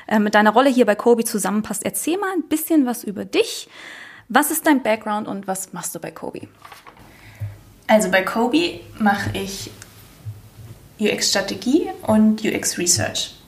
äh, 0.07 0.19
mit 0.19 0.35
deiner 0.35 0.51
Rolle 0.51 0.69
hier 0.69 0.85
bei 0.85 0.95
Kobe 0.95 1.25
zusammenpasst. 1.25 1.85
Erzähl 1.85 2.17
mal 2.17 2.31
ein 2.33 2.43
bisschen 2.43 2.85
was 2.85 3.03
über 3.03 3.25
dich. 3.25 3.67
Was 4.29 4.51
ist 4.51 4.65
dein 4.65 4.81
Background 4.81 5.27
und 5.27 5.47
was 5.47 5.73
machst 5.73 5.93
du 5.93 5.99
bei 5.99 6.11
Kobe? 6.11 6.47
Also 7.87 8.09
bei 8.09 8.21
Kobe 8.21 8.79
mache 8.99 9.31
ich 9.33 9.69
UX-Strategie 10.97 11.89
und 12.07 12.41
UX-Research. 12.41 13.40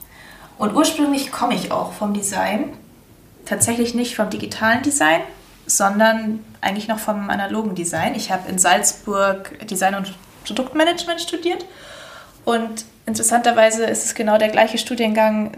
Und 0.58 0.74
ursprünglich 0.74 1.32
komme 1.32 1.54
ich 1.54 1.72
auch 1.72 1.92
vom 1.92 2.14
Design, 2.14 2.72
tatsächlich 3.44 3.94
nicht 3.94 4.16
vom 4.16 4.30
digitalen 4.30 4.82
Design, 4.82 5.20
sondern 5.66 6.44
eigentlich 6.60 6.88
noch 6.88 6.98
vom 6.98 7.30
analogen 7.30 7.74
Design. 7.74 8.14
Ich 8.14 8.30
habe 8.30 8.48
in 8.48 8.58
Salzburg 8.58 9.66
Design 9.68 9.94
und 9.94 10.14
Produktmanagement 10.44 11.20
studiert 11.20 11.64
und 12.44 12.84
interessanterweise 13.06 13.84
ist 13.84 14.04
es 14.04 14.14
genau 14.14 14.38
der 14.38 14.50
gleiche 14.50 14.78
Studiengang, 14.78 15.52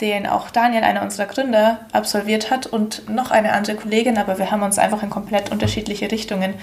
den 0.00 0.28
auch 0.28 0.50
Daniel, 0.50 0.84
einer 0.84 1.02
unserer 1.02 1.26
Gründer, 1.26 1.80
absolviert 1.92 2.50
hat 2.50 2.66
und 2.66 3.08
noch 3.08 3.32
eine 3.32 3.52
andere 3.52 3.74
Kollegin, 3.74 4.16
aber 4.16 4.38
wir 4.38 4.50
haben 4.50 4.62
uns 4.62 4.78
einfach 4.78 5.02
in 5.02 5.10
komplett 5.10 5.50
unterschiedliche 5.50 6.10
Richtungen 6.10 6.54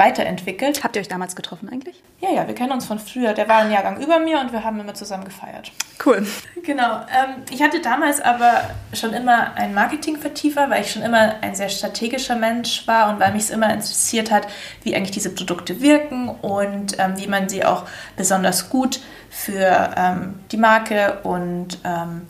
weiterentwickelt. 0.00 0.82
Habt 0.82 0.96
ihr 0.96 1.00
euch 1.00 1.08
damals 1.08 1.36
getroffen 1.36 1.68
eigentlich? 1.68 2.02
Ja, 2.20 2.30
ja, 2.30 2.46
wir 2.48 2.54
kennen 2.54 2.72
uns 2.72 2.86
von 2.86 2.98
früher. 2.98 3.34
Der 3.34 3.48
war 3.48 3.58
ein 3.58 3.70
Jahrgang 3.70 4.00
über 4.00 4.18
mir 4.18 4.40
und 4.40 4.50
wir 4.50 4.64
haben 4.64 4.80
immer 4.80 4.94
zusammen 4.94 5.24
gefeiert. 5.24 5.70
Cool. 6.04 6.26
Genau. 6.64 7.00
Ähm, 7.00 7.42
ich 7.50 7.62
hatte 7.62 7.82
damals 7.82 8.20
aber 8.20 8.62
schon 8.94 9.12
immer 9.12 9.54
ein 9.56 9.74
Marketingvertiefer, 9.74 10.70
weil 10.70 10.82
ich 10.82 10.90
schon 10.90 11.02
immer 11.02 11.34
ein 11.42 11.54
sehr 11.54 11.68
strategischer 11.68 12.36
Mensch 12.36 12.86
war 12.88 13.12
und 13.12 13.20
weil 13.20 13.32
mich 13.32 13.42
es 13.42 13.50
immer 13.50 13.72
interessiert 13.72 14.30
hat, 14.30 14.48
wie 14.82 14.96
eigentlich 14.96 15.10
diese 15.10 15.34
Produkte 15.34 15.82
wirken 15.82 16.30
und 16.30 16.98
ähm, 16.98 17.18
wie 17.18 17.26
man 17.26 17.50
sie 17.50 17.64
auch 17.64 17.84
besonders 18.16 18.70
gut 18.70 19.00
für 19.28 19.94
ähm, 19.96 20.40
die 20.50 20.56
Marke 20.56 21.18
und 21.24 21.78
ähm, 21.84 22.26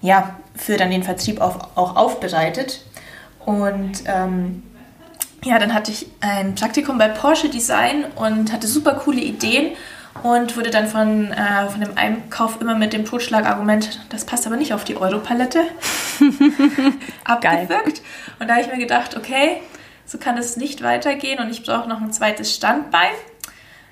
ja, 0.00 0.36
für 0.54 0.76
dann 0.76 0.92
den 0.92 1.02
Vertrieb 1.02 1.40
auf, 1.40 1.76
auch 1.76 1.96
aufbereitet. 1.96 2.84
Und 3.44 4.04
ähm, 4.06 4.62
ja, 5.44 5.58
dann 5.58 5.74
hatte 5.74 5.90
ich 5.90 6.06
ein 6.20 6.54
Praktikum 6.54 6.98
bei 6.98 7.08
Porsche 7.08 7.48
Design 7.48 8.04
und 8.16 8.52
hatte 8.52 8.66
super 8.66 8.94
coole 8.94 9.20
Ideen 9.20 9.72
und 10.22 10.56
wurde 10.56 10.70
dann 10.70 10.88
von, 10.88 11.30
äh, 11.30 11.68
von 11.68 11.80
dem 11.80 11.96
Einkauf 11.96 12.60
immer 12.60 12.74
mit 12.74 12.92
dem 12.92 13.04
Totschlagargument, 13.04 14.00
das 14.10 14.24
passt 14.24 14.46
aber 14.46 14.56
nicht 14.56 14.74
auf 14.74 14.84
die 14.84 14.96
Europalette, 14.96 15.60
abgewürgt. 17.24 18.02
Und 18.38 18.48
da 18.48 18.54
habe 18.54 18.62
ich 18.62 18.68
mir 18.68 18.78
gedacht, 18.78 19.16
okay, 19.16 19.62
so 20.06 20.18
kann 20.18 20.38
es 20.38 20.56
nicht 20.56 20.82
weitergehen 20.82 21.38
und 21.38 21.50
ich 21.50 21.62
brauche 21.62 21.88
noch 21.88 22.00
ein 22.00 22.12
zweites 22.12 22.54
Standbein. 22.54 23.12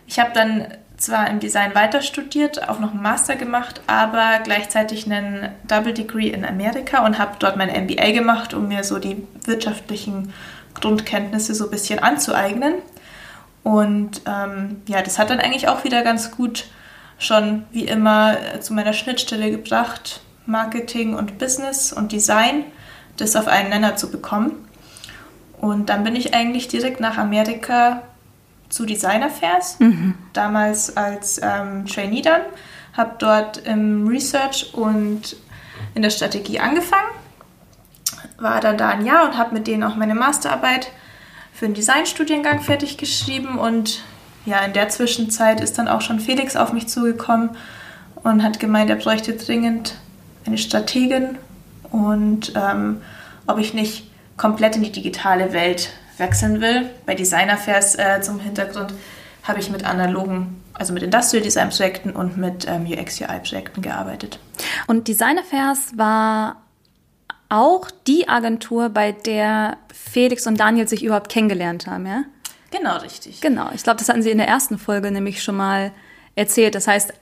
Ich 0.06 0.18
habe 0.18 0.30
dann 0.32 0.66
zwar 0.96 1.28
im 1.28 1.40
Design 1.40 1.74
weiter 1.74 2.00
studiert, 2.00 2.68
auch 2.68 2.78
noch 2.78 2.92
einen 2.92 3.02
Master 3.02 3.36
gemacht, 3.36 3.82
aber 3.86 4.40
gleichzeitig 4.42 5.04
einen 5.04 5.50
Double 5.68 5.92
Degree 5.92 6.28
in 6.28 6.44
Amerika 6.44 7.04
und 7.04 7.18
habe 7.18 7.36
dort 7.38 7.56
mein 7.56 7.68
MBA 7.68 8.12
gemacht, 8.12 8.54
um 8.54 8.68
mir 8.68 8.82
so 8.82 8.98
die 8.98 9.26
wirtschaftlichen 9.44 10.32
Grundkenntnisse 10.80 11.54
so 11.54 11.64
ein 11.64 11.70
bisschen 11.70 11.98
anzueignen. 11.98 12.74
Und 13.62 14.22
ähm, 14.26 14.82
ja, 14.86 15.02
das 15.02 15.18
hat 15.18 15.30
dann 15.30 15.40
eigentlich 15.40 15.68
auch 15.68 15.84
wieder 15.84 16.02
ganz 16.02 16.30
gut 16.30 16.66
schon 17.18 17.64
wie 17.72 17.84
immer 17.84 18.36
äh, 18.38 18.60
zu 18.60 18.74
meiner 18.74 18.92
Schnittstelle 18.92 19.50
gebracht, 19.50 20.20
Marketing 20.46 21.14
und 21.14 21.38
Business 21.38 21.92
und 21.92 22.12
Design, 22.12 22.64
das 23.16 23.34
auf 23.34 23.48
einen 23.48 23.70
Nenner 23.70 23.96
zu 23.96 24.10
bekommen. 24.10 24.52
Und 25.60 25.88
dann 25.88 26.04
bin 26.04 26.14
ich 26.14 26.34
eigentlich 26.34 26.68
direkt 26.68 27.00
nach 27.00 27.18
Amerika 27.18 28.02
zu 28.68 28.84
Design 28.84 29.22
Affairs, 29.22 29.80
mhm. 29.80 30.14
damals 30.32 30.96
als 30.96 31.40
ähm, 31.42 31.86
Trainee 31.86 32.22
dann, 32.22 32.42
habe 32.92 33.16
dort 33.18 33.58
im 33.58 34.06
Research 34.06 34.74
und 34.74 35.36
in 35.94 36.02
der 36.02 36.10
Strategie 36.10 36.60
angefangen 36.60 37.15
war 38.38 38.60
dann 38.60 38.78
da 38.78 38.88
ein 38.88 39.04
Jahr 39.04 39.28
und 39.28 39.38
habe 39.38 39.54
mit 39.54 39.66
denen 39.66 39.82
auch 39.82 39.96
meine 39.96 40.14
Masterarbeit 40.14 40.92
für 41.52 41.66
den 41.66 41.74
Designstudiengang 41.74 42.60
fertig 42.60 42.98
geschrieben 42.98 43.58
und 43.58 44.02
ja, 44.44 44.60
in 44.60 44.72
der 44.72 44.88
Zwischenzeit 44.88 45.60
ist 45.60 45.78
dann 45.78 45.88
auch 45.88 46.00
schon 46.00 46.20
Felix 46.20 46.54
auf 46.54 46.72
mich 46.72 46.88
zugekommen 46.88 47.50
und 48.22 48.42
hat 48.42 48.60
gemeint, 48.60 48.90
er 48.90 48.96
bräuchte 48.96 49.32
dringend 49.34 49.96
eine 50.46 50.58
Strategin 50.58 51.38
und 51.90 52.52
ähm, 52.54 53.00
ob 53.46 53.58
ich 53.58 53.74
nicht 53.74 54.10
komplett 54.36 54.76
in 54.76 54.82
die 54.82 54.92
digitale 54.92 55.52
Welt 55.52 55.90
wechseln 56.18 56.60
will. 56.60 56.90
Bei 57.06 57.14
Design 57.14 57.50
Affairs 57.50 57.96
äh, 57.96 58.20
zum 58.20 58.38
Hintergrund 58.38 58.92
habe 59.42 59.60
ich 59.60 59.70
mit 59.70 59.84
analogen, 59.84 60.62
also 60.74 60.92
mit 60.92 61.02
Industrial 61.02 61.42
Design 61.42 61.70
Projekten 61.70 62.10
und 62.10 62.36
mit 62.36 62.66
ähm, 62.68 62.86
UX 62.86 63.20
UI 63.20 63.40
Projekten 63.40 63.82
gearbeitet. 63.82 64.38
Und 64.86 65.08
Design 65.08 65.38
Affairs 65.38 65.92
war 65.96 66.56
auch 67.48 67.90
die 68.06 68.28
Agentur, 68.28 68.88
bei 68.88 69.12
der 69.12 69.76
Felix 69.92 70.46
und 70.46 70.58
Daniel 70.58 70.88
sich 70.88 71.04
überhaupt 71.04 71.28
kennengelernt 71.28 71.86
haben, 71.86 72.06
ja? 72.06 72.24
Genau, 72.70 72.96
richtig. 72.98 73.40
Genau. 73.40 73.70
Ich 73.74 73.82
glaube, 73.82 73.98
das 73.98 74.08
hatten 74.08 74.22
sie 74.22 74.30
in 74.30 74.38
der 74.38 74.48
ersten 74.48 74.78
Folge 74.78 75.10
nämlich 75.10 75.42
schon 75.42 75.56
mal 75.56 75.92
erzählt. 76.34 76.74
Das 76.74 76.88
heißt, 76.88 77.12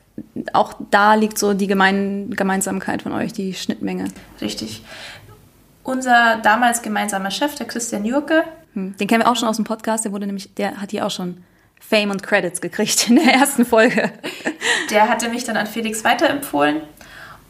auch 0.53 0.75
da 0.91 1.15
liegt 1.15 1.39
so 1.39 1.55
die 1.55 1.67
Gemein 1.67 2.31
Gemeinsamkeit 2.31 3.03
von 3.03 3.13
euch, 3.13 3.33
die 3.33 3.55
Schnittmenge. 3.55 4.09
Richtig. 4.41 4.83
Unser 5.83 6.39
damals 6.43 6.83
gemeinsamer 6.83 7.31
Chef, 7.31 7.55
der 7.57 7.67
Christian 7.67 8.05
Jurke. 8.05 8.45
Hm, 8.73 8.97
den 8.97 9.07
kennen 9.07 9.23
wir 9.23 9.31
auch 9.31 9.37
schon 9.37 9.49
aus 9.49 9.57
dem 9.57 9.65
Podcast. 9.65 10.05
Der 10.05 10.13
wurde 10.13 10.27
nämlich, 10.27 10.55
der 10.55 10.81
hat 10.81 10.93
hier 10.93 11.05
auch 11.05 11.11
schon 11.11 11.45
Fame 11.81 12.11
und 12.11 12.23
Credits 12.23 12.61
gekriegt 12.61 13.11
in 13.11 13.17
der 13.17 13.35
ersten 13.35 13.65
Folge. 13.67 14.13
Der 14.91 15.09
hatte 15.09 15.29
mich 15.29 15.45
dann 15.45 15.57
an 15.57 15.67
Felix 15.67 16.05
weiterempfohlen 16.05 16.81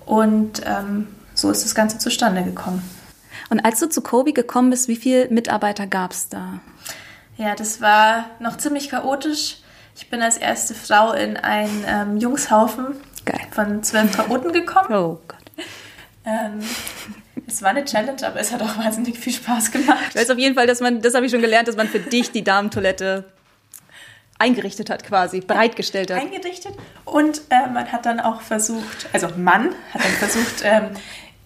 und 0.04 0.62
ähm, 0.66 1.06
so 1.34 1.50
ist 1.50 1.64
das 1.64 1.74
Ganze 1.74 1.98
zustande 1.98 2.42
gekommen. 2.42 2.82
Und 3.50 3.60
als 3.60 3.80
du 3.80 3.88
zu 3.88 4.00
Kobe 4.00 4.32
gekommen 4.32 4.70
bist, 4.70 4.88
wie 4.88 4.96
viele 4.96 5.28
Mitarbeiter 5.28 5.86
gab 5.86 6.12
es 6.12 6.28
da? 6.28 6.60
Ja, 7.36 7.54
das 7.54 7.80
war 7.80 8.30
noch 8.40 8.56
ziemlich 8.56 8.88
chaotisch. 8.88 9.58
Ich 9.96 10.08
bin 10.08 10.22
als 10.22 10.36
erste 10.36 10.74
Frau 10.74 11.12
in 11.12 11.36
einen 11.36 11.84
ähm, 11.86 12.16
Jungshaufen 12.16 12.96
Geil. 13.24 13.40
von 13.50 13.82
zwölf 13.82 14.16
Chaoten 14.16 14.52
gekommen. 14.52 14.92
Oh 14.92 15.20
Gott. 15.28 15.38
Ähm, 16.24 16.60
es 17.46 17.62
war 17.62 17.70
eine 17.70 17.84
Challenge, 17.84 18.26
aber 18.26 18.40
es 18.40 18.52
hat 18.52 18.62
auch 18.62 18.78
wahnsinnig 18.78 19.18
viel 19.18 19.32
Spaß 19.32 19.70
gemacht. 19.70 20.10
Ich 20.10 20.16
weiß 20.16 20.30
auf 20.30 20.38
jeden 20.38 20.54
Fall, 20.54 20.66
dass 20.66 20.80
man, 20.80 21.02
das 21.02 21.14
habe 21.14 21.26
ich 21.26 21.32
schon 21.32 21.42
gelernt, 21.42 21.68
dass 21.68 21.76
man 21.76 21.88
für 21.88 22.00
dich 22.00 22.30
die 22.30 22.42
Damentoilette 22.42 23.24
eingerichtet 24.38 24.90
hat 24.90 25.04
quasi, 25.04 25.40
bereitgestellt 25.40 26.10
hat. 26.10 26.20
Eingerichtet 26.20 26.74
und 27.04 27.42
äh, 27.50 27.68
man 27.68 27.90
hat 27.92 28.04
dann 28.06 28.20
auch 28.20 28.40
versucht, 28.40 29.08
also 29.12 29.28
Mann 29.36 29.74
hat 29.92 30.04
dann 30.04 30.12
versucht, 30.12 30.62
ähm, 30.64 30.90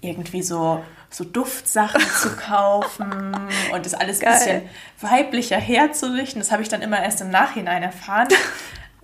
irgendwie 0.00 0.42
so, 0.42 0.84
so 1.10 1.24
Duftsachen 1.24 2.00
zu 2.22 2.36
kaufen 2.36 3.34
und 3.72 3.86
das 3.86 3.94
alles 3.94 4.22
ein 4.22 4.32
bisschen 4.32 4.62
weiblicher 5.00 5.58
herzurichten. 5.58 6.40
Das 6.40 6.52
habe 6.52 6.62
ich 6.62 6.68
dann 6.68 6.82
immer 6.82 7.02
erst 7.02 7.20
im 7.20 7.30
Nachhinein 7.30 7.82
erfahren. 7.82 8.28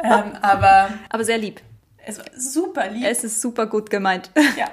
ähm, 0.03 0.33
aber, 0.43 0.91
aber 1.09 1.25
sehr 1.25 1.39
lieb. 1.39 1.61
Es 2.07 2.19
war 2.19 2.27
super 2.37 2.89
lieb. 2.89 3.07
Es 3.07 3.25
ist 3.25 3.41
super 3.41 3.67
gut 3.67 3.91
gemeint. 3.91 4.31
Ja. 4.57 4.69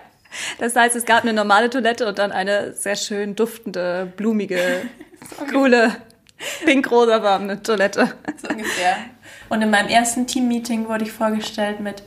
Das 0.60 0.76
heißt, 0.76 0.96
es 0.96 1.06
gab 1.06 1.24
eine 1.24 1.34
normale 1.34 1.70
Toilette 1.70 2.08
und 2.08 2.20
dann 2.20 2.32
eine 2.32 2.74
sehr 2.74 2.96
schön 2.96 3.36
duftende, 3.36 4.12
blumige, 4.16 4.84
coole, 5.52 5.96
pink-rosa-farbene 6.66 7.62
Toilette. 7.62 8.14
So 8.42 8.50
ungefähr. 8.50 8.98
Und 9.50 9.62
in 9.62 9.70
meinem 9.70 9.90
ersten 9.90 10.28
Team-Meeting 10.28 10.88
wurde 10.88 11.04
ich 11.04 11.12
vorgestellt 11.12 11.82
mit, 11.82 12.04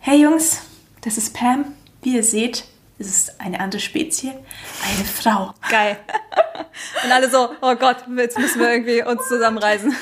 hey 0.00 0.20
Jungs, 0.20 0.60
das 1.02 1.16
ist 1.16 1.34
Pam. 1.34 1.72
Wie 2.02 2.16
ihr 2.16 2.22
seht, 2.22 2.64
ist 3.00 3.08
es 3.08 3.40
eine 3.40 3.58
andere 3.60 3.80
Spezie, 3.80 4.28
eine 4.28 5.04
Frau. 5.04 5.54
Geil. 5.70 5.96
Und 7.02 7.10
alle 7.10 7.30
so, 7.30 7.48
oh 7.62 7.74
Gott, 7.74 7.96
jetzt 8.16 8.38
müssen 8.38 8.60
wir 8.60 8.70
irgendwie 8.70 9.02
uns 9.02 9.26
zusammenreisen. 9.26 9.96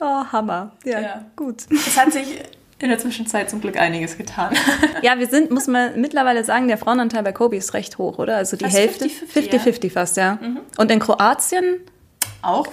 oh, 0.00 0.24
Hammer. 0.32 0.72
Ja, 0.84 1.00
ja. 1.00 1.24
gut. 1.36 1.62
Es 1.70 1.96
hat 1.96 2.12
sich 2.12 2.42
in 2.78 2.88
der 2.88 2.98
Zwischenzeit 2.98 3.48
zum 3.48 3.60
Glück 3.60 3.78
einiges 3.78 4.18
getan. 4.18 4.54
ja, 5.02 5.18
wir 5.18 5.28
sind, 5.28 5.52
muss 5.52 5.68
man 5.68 5.98
mittlerweile 6.00 6.44
sagen, 6.44 6.66
der 6.66 6.76
Frauenanteil 6.76 7.22
bei 7.22 7.32
Kobe 7.32 7.56
ist 7.56 7.72
recht 7.72 7.98
hoch, 7.98 8.18
oder? 8.18 8.36
Also 8.36 8.56
die 8.56 8.64
fast 8.64 8.76
Hälfte. 8.76 9.06
50-50 9.06 9.84
ja. 9.84 9.90
fast, 9.90 10.16
ja. 10.16 10.38
Mhm. 10.42 10.60
Und 10.76 10.90
in 10.90 10.98
Kroatien? 10.98 11.80
Auch 12.42 12.66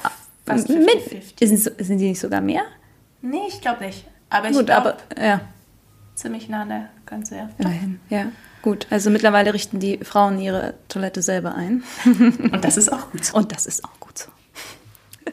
fast 0.46 0.68
50 0.68 1.36
-50. 1.40 1.48
Sind, 1.48 1.86
sind 1.86 1.98
die 2.00 2.10
nicht 2.10 2.20
sogar 2.20 2.42
mehr? 2.42 2.63
Nee, 3.22 3.44
ich 3.48 3.62
glaube 3.62 3.86
nicht. 3.86 4.06
Aber 4.30 4.50
ich 4.50 4.66
glaube, 4.66 4.98
ja. 5.18 5.42
Ziemlich 6.15 6.50
nah 6.50 6.62
an 6.63 6.70
der 6.70 6.89
Grenze, 7.05 7.36
ja. 7.36 7.50
Immerhin, 7.58 8.00
ja. 8.10 8.32
Gut, 8.62 8.88
also 8.89 9.10
mittlerweile 9.10 9.53
richten 9.53 9.79
die 9.79 9.98
Frauen 9.98 10.39
ihre 10.39 10.75
Toilette 10.88 11.22
selber 11.22 11.53
ein. 11.55 11.84
Und 12.05 12.63
das 12.63 12.77
ist 12.77 12.91
auch 12.91 13.12
gut 13.12 13.25
so. 13.25 13.38
Und 13.38 13.51
das 13.51 13.65
ist 13.65 13.84
auch 13.84 14.00
gut 14.00 14.17
so. 14.17 14.29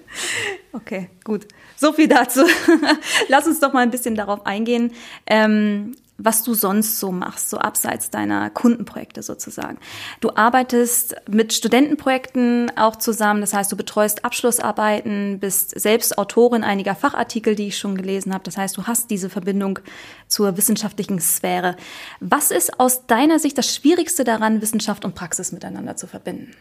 Okay, 0.73 1.11
gut. 1.25 1.49
So 1.77 1.93
viel 1.93 2.07
dazu. 2.07 2.43
Lass 3.29 3.47
uns 3.47 3.59
doch 3.59 3.73
mal 3.73 3.81
ein 3.81 3.91
bisschen 3.91 4.15
darauf 4.15 4.47
eingehen, 4.47 4.93
ähm, 5.27 5.97
was 6.23 6.43
du 6.43 6.55
sonst 6.55 7.01
so 7.01 7.13
machst, 7.13 7.51
so 7.51 7.59
abseits 7.59 8.11
deiner 8.11 8.51
Kundenprojekte 8.51 9.23
sozusagen. 9.23 9.79
Du 10.21 10.31
arbeitest 10.35 11.17
mit 11.29 11.53
Studentenprojekten 11.53 12.73
auch 12.77 12.97
zusammen, 12.97 13.41
das 13.41 13.55
heißt, 13.55 13.73
du 13.73 13.77
betreust 13.77 14.25
Abschlussarbeiten, 14.25 15.39
bist 15.41 15.79
selbst 15.81 16.19
Autorin 16.19 16.63
einiger 16.63 16.95
Fachartikel, 16.95 17.55
die 17.55 17.69
ich 17.69 17.79
schon 17.79 17.97
gelesen 17.97 18.35
habe. 18.35 18.45
Das 18.45 18.57
heißt, 18.57 18.77
du 18.77 18.87
hast 18.87 19.11
diese 19.11 19.31
Verbindung 19.31 19.79
zur 20.29 20.57
wissenschaftlichen 20.57 21.21
Sphäre. 21.21 21.77
Was 22.21 22.51
ist 22.51 22.79
aus 22.79 23.07
deiner 23.07 23.39
Sicht 23.39 23.57
das 23.57 23.75
Schwierigste 23.75 24.25
daran, 24.25 24.61
Wissenschaft 24.61 25.05
und 25.05 25.15
Praxis 25.15 25.53
miteinander 25.53 25.97
zu 25.97 26.07
verbinden? 26.07 26.53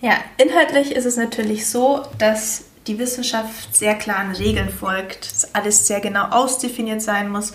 Ja, 0.00 0.18
inhaltlich 0.36 0.92
ist 0.92 1.06
es 1.06 1.16
natürlich 1.16 1.66
so, 1.66 2.02
dass 2.18 2.64
die 2.86 2.98
Wissenschaft 2.98 3.74
sehr 3.74 3.94
klaren 3.94 4.32
Regeln 4.32 4.68
folgt, 4.68 5.32
dass 5.32 5.54
alles 5.54 5.86
sehr 5.86 6.00
genau 6.00 6.26
ausdefiniert 6.28 7.02
sein 7.02 7.30
muss 7.30 7.52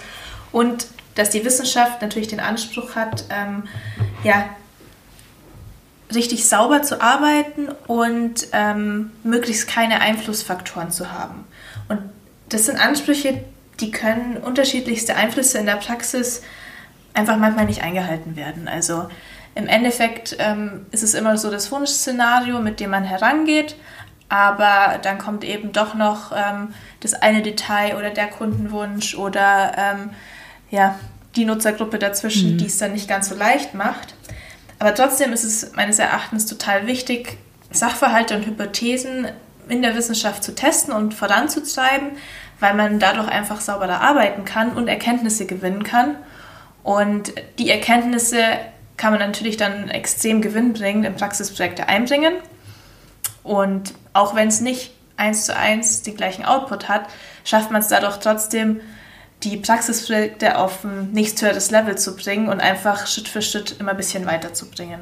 und 0.52 0.88
dass 1.16 1.30
die 1.30 1.44
Wissenschaft 1.44 2.02
natürlich 2.02 2.30
den 2.30 2.40
Anspruch 2.40 2.96
hat, 2.96 3.26
ähm, 3.30 3.64
ja, 4.24 4.50
richtig 6.14 6.48
sauber 6.48 6.82
zu 6.82 7.02
arbeiten 7.02 7.70
und 7.88 8.48
ähm, 8.52 9.12
möglichst 9.24 9.68
keine 9.68 10.02
Einflussfaktoren 10.02 10.92
zu 10.92 11.12
haben. 11.12 11.46
Und 11.88 12.00
das 12.50 12.66
sind 12.66 12.80
Ansprüche, 12.80 13.44
die 13.80 13.92
können 13.92 14.38
unterschiedlichste 14.38 15.16
Einflüsse 15.16 15.58
in 15.58 15.66
der 15.66 15.78
Praxis 15.78 16.42
einfach 17.14 17.38
manchmal 17.38 17.66
nicht 17.66 17.82
eingehalten 17.82 18.36
werden. 18.36 18.68
Also 18.68 19.08
im 19.56 19.68
Endeffekt 19.68 20.36
ähm, 20.40 20.86
ist 20.92 21.04
es 21.04 21.14
immer 21.14 21.38
so 21.38 21.52
das 21.52 21.72
Wunschszenario, 21.72 22.60
mit 22.60 22.80
dem 22.80 22.92
man 22.92 23.04
herangeht, 23.04 23.76
aber 24.30 24.98
dann 25.02 25.18
kommt 25.18 25.44
eben 25.44 25.74
doch 25.74 25.94
noch 25.94 26.32
ähm, 26.32 26.74
das 27.02 27.14
eine 27.14 27.42
Detail 27.42 27.98
oder 27.98 28.12
der 28.12 28.28
Kundenwunsch 28.28 29.16
oder 29.16 29.74
ähm, 29.78 30.12
ja, 30.72 31.00
die 31.36 31.46
Nutzergruppe 31.46 32.00
dazwischen, 32.00 32.54
mhm. 32.54 32.58
die 32.58 32.66
es 32.66 32.78
dann 32.78 32.94
nicht 32.94 33.08
ganz 33.08 33.30
so 33.30 33.36
leicht 33.36 33.74
macht. 33.74 34.16
Aber 34.80 34.96
trotzdem 34.96 35.32
ist 35.32 35.44
es 35.44 35.74
meines 35.76 36.00
Erachtens 36.00 36.48
total 36.48 36.88
wichtig, 36.88 37.38
Sachverhalte 37.70 38.36
und 38.36 38.46
Hypothesen 38.46 39.28
in 39.70 39.82
der 39.82 39.96
Wissenschaft 39.96 40.44
zu 40.44 40.56
testen 40.56 40.94
und 40.94 41.14
voranzutreiben, 41.14 42.12
weil 42.60 42.74
man 42.74 43.00
dadurch 43.00 43.28
einfach 43.28 43.62
sauberer 43.62 44.02
arbeiten 44.02 44.44
kann 44.44 44.74
und 44.74 44.88
Erkenntnisse 44.88 45.46
gewinnen 45.46 45.84
kann. 45.84 46.16
Und 46.84 47.34
die 47.60 47.70
Erkenntnisse 47.70 48.44
kann 48.98 49.14
man 49.14 49.20
natürlich 49.20 49.58
dann 49.58 49.90
extrem 49.90 50.42
gewinnbringend 50.42 51.06
in 51.06 51.16
Praxisprojekte 51.16 51.88
einbringen. 51.88 52.34
Und 53.44 53.94
auch 54.14 54.36
wenn 54.36 54.48
es 54.48 54.62
nicht 54.62 54.92
eins 55.16 55.46
zu 55.46 55.56
eins 55.56 56.02
den 56.02 56.16
gleichen 56.16 56.44
Output 56.44 56.90
hat, 56.90 57.06
schafft 57.44 57.72
man 57.72 57.82
es 57.82 57.88
dadurch 57.88 58.18
trotzdem, 58.18 58.82
die 59.44 59.58
Praxisprojekte 59.58 60.58
auf 60.58 60.84
ein 60.84 61.12
nächsthöheres 61.12 61.72
Level 61.72 61.98
zu 61.98 62.16
bringen 62.16 62.50
und 62.50 62.60
einfach 62.60 63.08
Schritt 63.08 63.28
für 63.28 63.42
Schritt 63.42 63.76
immer 63.80 63.92
ein 63.92 63.98
bisschen 63.98 64.26
weiterzubringen. 64.26 65.00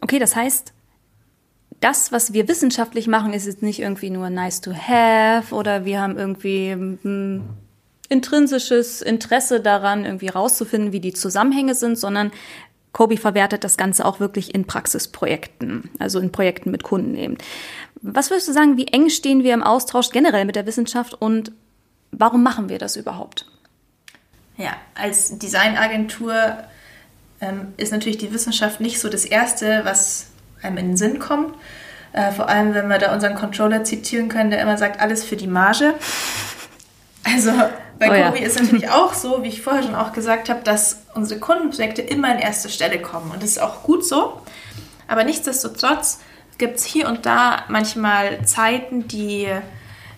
Okay, 0.00 0.18
das 0.18 0.36
heißt, 0.36 0.72
das, 1.80 2.12
was 2.12 2.32
wir 2.32 2.48
wissenschaftlich 2.48 3.08
machen, 3.08 3.32
ist 3.32 3.46
jetzt 3.46 3.62
nicht 3.62 3.80
irgendwie 3.80 4.10
nur 4.10 4.30
nice 4.30 4.60
to 4.60 4.72
have 4.72 5.54
oder 5.54 5.84
wir 5.84 6.00
haben 6.00 6.16
irgendwie 6.16 6.70
ein 6.70 7.42
intrinsisches 8.08 9.02
Interesse 9.02 9.60
daran, 9.60 10.04
irgendwie 10.04 10.28
rauszufinden, 10.28 10.92
wie 10.92 11.00
die 11.00 11.12
Zusammenhänge 11.12 11.74
sind, 11.74 11.98
sondern 11.98 12.30
Kobi 12.92 13.16
verwertet 13.16 13.64
das 13.64 13.76
Ganze 13.76 14.04
auch 14.04 14.20
wirklich 14.20 14.54
in 14.54 14.66
Praxisprojekten, 14.66 15.90
also 15.98 16.20
in 16.20 16.30
Projekten 16.30 16.70
mit 16.70 16.82
Kunden 16.82 17.16
eben. 17.16 17.38
Was 18.02 18.30
würdest 18.30 18.48
du 18.48 18.52
sagen, 18.52 18.76
wie 18.76 18.88
eng 18.88 19.08
stehen 19.08 19.42
wir 19.42 19.54
im 19.54 19.62
Austausch 19.62 20.10
generell 20.10 20.44
mit 20.44 20.56
der 20.56 20.66
Wissenschaft 20.66 21.14
und 21.14 21.52
warum 22.12 22.42
machen 22.42 22.68
wir 22.68 22.78
das 22.78 22.96
überhaupt? 22.96 23.46
Ja, 24.56 24.76
als 24.94 25.38
Designagentur 25.38 26.58
ähm, 27.40 27.74
ist 27.76 27.92
natürlich 27.92 28.18
die 28.18 28.32
Wissenschaft 28.32 28.80
nicht 28.80 29.00
so 29.00 29.08
das 29.08 29.24
Erste, 29.24 29.80
was 29.84 30.26
einem 30.62 30.76
in 30.76 30.88
den 30.88 30.96
Sinn 30.96 31.18
kommt. 31.18 31.54
Äh, 32.12 32.30
vor 32.30 32.48
allem, 32.48 32.74
wenn 32.74 32.88
wir 32.88 32.98
da 32.98 33.12
unseren 33.12 33.34
Controller 33.34 33.84
zitieren 33.84 34.28
können, 34.28 34.50
der 34.50 34.60
immer 34.60 34.76
sagt, 34.76 35.00
alles 35.00 35.24
für 35.24 35.36
die 35.36 35.46
Marge. 35.46 35.94
Also 37.24 37.50
bei 37.98 38.10
oh, 38.10 38.26
Kobi 38.26 38.40
ja. 38.40 38.46
ist 38.46 38.60
natürlich 38.60 38.90
auch 38.90 39.14
so, 39.14 39.42
wie 39.42 39.48
ich 39.48 39.62
vorher 39.62 39.82
schon 39.82 39.94
auch 39.94 40.12
gesagt 40.12 40.50
habe, 40.50 40.60
dass 40.62 41.02
unsere 41.14 41.40
Kundenprojekte 41.40 42.02
immer 42.02 42.28
an 42.28 42.38
erster 42.38 42.68
Stelle 42.68 43.00
kommen. 43.00 43.30
Und 43.30 43.42
das 43.42 43.50
ist 43.50 43.58
auch 43.62 43.82
gut 43.82 44.04
so. 44.04 44.40
Aber 45.08 45.24
nichtsdestotrotz 45.24 46.20
gibt 46.58 46.76
es 46.76 46.84
hier 46.84 47.08
und 47.08 47.26
da 47.26 47.64
manchmal 47.68 48.44
Zeiten, 48.44 49.08
die 49.08 49.48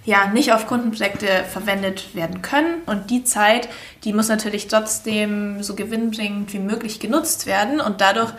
ja 0.05 0.29
nicht 0.29 0.53
auf 0.53 0.67
Kundenprojekte 0.67 1.45
verwendet 1.51 2.15
werden 2.15 2.43
können. 2.43 2.83
Und 2.87 3.11
die 3.11 3.25
Zeit, 3.25 3.69
die 4.05 4.13
muss 4.13 4.29
natürlich 4.29 4.69
trotzdem 4.69 5.63
so 5.63 5.75
gewinnbringend 5.75 6.53
wie 6.53 6.59
möglich 6.59 7.01
genutzt 7.01 7.47
werden. 7.47 7.81
Und 7.81 8.01
dadurch, 8.01 8.33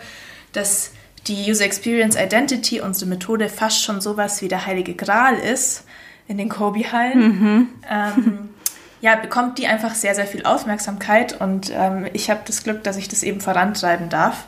dass 0.52 0.92
die 1.26 1.50
User 1.50 1.64
Experience 1.64 2.16
Identity, 2.16 2.80
unsere 2.80 3.08
Methode, 3.08 3.48
fast 3.48 3.82
schon 3.82 4.00
sowas 4.00 4.42
wie 4.42 4.48
der 4.48 4.64
heilige 4.66 4.94
Gral 4.94 5.34
ist 5.34 5.84
in 6.28 6.38
den 6.38 6.48
Kobi-Hallen, 6.48 7.18
mhm. 7.18 7.68
ähm, 7.90 8.48
ja, 9.00 9.16
bekommt 9.16 9.58
die 9.58 9.66
einfach 9.66 9.94
sehr, 9.94 10.14
sehr 10.14 10.26
viel 10.26 10.44
Aufmerksamkeit 10.44 11.40
und 11.40 11.70
ähm, 11.74 12.08
ich 12.12 12.30
habe 12.30 12.40
das 12.46 12.64
Glück, 12.64 12.82
dass 12.84 12.96
ich 12.96 13.08
das 13.08 13.22
eben 13.22 13.40
vorantreiben 13.40 14.08
darf. 14.08 14.46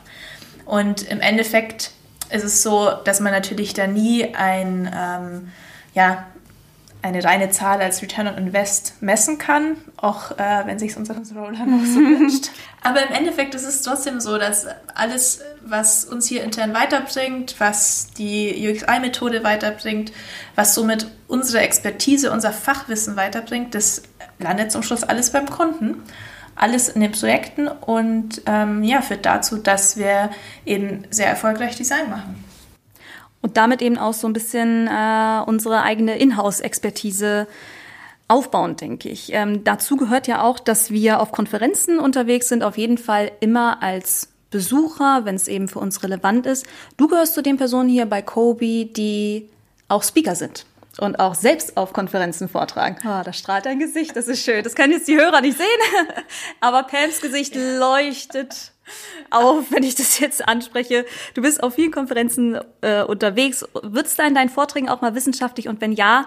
Und 0.65 1.03
im 1.03 1.19
Endeffekt 1.19 1.91
ist 2.29 2.43
es 2.43 2.63
so, 2.63 2.91
dass 3.05 3.19
man 3.19 3.31
natürlich 3.31 3.73
da 3.73 3.87
nie 3.87 4.33
ein, 4.35 4.91
ähm, 4.93 5.51
ja, 5.93 6.25
eine 7.01 7.23
reine 7.23 7.49
Zahl 7.49 7.81
als 7.81 8.01
Return 8.01 8.27
on 8.27 8.37
Invest 8.37 9.01
messen 9.01 9.37
kann, 9.37 9.77
auch 9.97 10.31
äh, 10.31 10.65
wenn 10.65 10.79
sich 10.79 10.97
unser 10.97 11.13
Controller 11.13 11.65
noch 11.65 11.85
so 11.85 11.99
wünscht. 11.99 12.49
Aber 12.83 13.01
im 13.07 13.13
Endeffekt 13.13 13.55
ist 13.55 13.65
es 13.65 13.81
trotzdem 13.83 14.19
so, 14.19 14.37
dass 14.37 14.67
alles, 14.95 15.41
was 15.61 16.03
uns 16.03 16.27
hier 16.27 16.43
intern 16.43 16.73
weiterbringt, 16.73 17.55
was 17.59 18.11
die 18.17 18.67
UXI-Methode 18.69 19.43
weiterbringt, 19.43 20.11
was 20.55 20.75
somit 20.75 21.09
unsere 21.27 21.63
Expertise, 21.63 22.31
unser 22.31 22.51
Fachwissen 22.51 23.15
weiterbringt, 23.15 23.75
das 23.75 24.03
landet 24.37 24.71
zum 24.71 24.83
Schluss 24.83 25.03
alles 25.03 25.31
beim 25.31 25.49
Kunden. 25.49 26.03
Alles 26.55 26.89
in 26.89 26.99
den 26.99 27.13
Projekten 27.13 27.69
und 27.69 28.41
ähm, 28.45 28.83
ja, 28.83 29.01
führt 29.01 29.25
dazu, 29.25 29.55
dass 29.55 29.95
wir 29.95 30.29
eben 30.65 31.05
sehr 31.09 31.27
erfolgreich 31.27 31.77
Design 31.77 32.09
machen. 32.09 32.43
Und 33.41 33.57
damit 33.57 33.81
eben 33.81 33.97
auch 33.97 34.13
so 34.13 34.27
ein 34.27 34.33
bisschen 34.33 34.87
äh, 34.87 35.41
unsere 35.45 35.83
eigene 35.83 36.17
Inhouse-Expertise 36.17 37.47
aufbauen, 38.27 38.75
denke 38.75 39.09
ich. 39.09 39.31
Ähm, 39.33 39.63
dazu 39.63 39.95
gehört 39.95 40.27
ja 40.27 40.43
auch, 40.43 40.59
dass 40.59 40.91
wir 40.91 41.19
auf 41.19 41.31
Konferenzen 41.31 41.99
unterwegs 41.99 42.49
sind, 42.49 42.63
auf 42.63 42.77
jeden 42.77 42.97
Fall 42.97 43.31
immer 43.39 43.81
als 43.81 44.29
Besucher, 44.51 45.25
wenn 45.25 45.35
es 45.35 45.47
eben 45.47 45.67
für 45.67 45.79
uns 45.79 46.03
relevant 46.03 46.45
ist. 46.45 46.65
Du 46.97 47.07
gehörst 47.07 47.33
zu 47.33 47.41
den 47.41 47.57
Personen 47.57 47.89
hier 47.89 48.05
bei 48.05 48.21
Kobe, 48.21 48.85
die 48.85 49.49
auch 49.87 50.03
Speaker 50.03 50.35
sind 50.35 50.65
und 50.97 51.19
auch 51.19 51.35
selbst 51.35 51.77
auf 51.77 51.93
Konferenzen 51.93 52.49
vortragen. 52.49 52.97
Oh, 53.03 53.21
da 53.23 53.31
strahlt 53.33 53.65
dein 53.65 53.79
Gesicht, 53.79 54.15
das 54.15 54.27
ist 54.27 54.43
schön. 54.43 54.63
Das 54.63 54.75
können 54.75 54.93
jetzt 54.93 55.07
die 55.07 55.17
Hörer 55.17 55.41
nicht 55.41 55.57
sehen, 55.57 55.67
aber 56.59 56.83
Pams 56.83 57.21
Gesicht 57.21 57.55
leuchtet 57.55 58.71
auf, 59.29 59.71
wenn 59.71 59.83
ich 59.83 59.95
das 59.95 60.19
jetzt 60.19 60.47
anspreche. 60.47 61.05
Du 61.33 61.41
bist 61.41 61.61
auf 61.61 61.75
vielen 61.75 61.91
Konferenzen 61.91 62.59
äh, 62.81 63.03
unterwegs. 63.03 63.65
Wird 63.81 64.07
es 64.07 64.15
da 64.15 64.25
in 64.25 64.35
deinen 64.35 64.49
Vorträgen 64.49 64.89
auch 64.89 65.01
mal 65.01 65.15
wissenschaftlich? 65.15 65.67
Und 65.67 65.81
wenn 65.81 65.91
ja, 65.91 66.25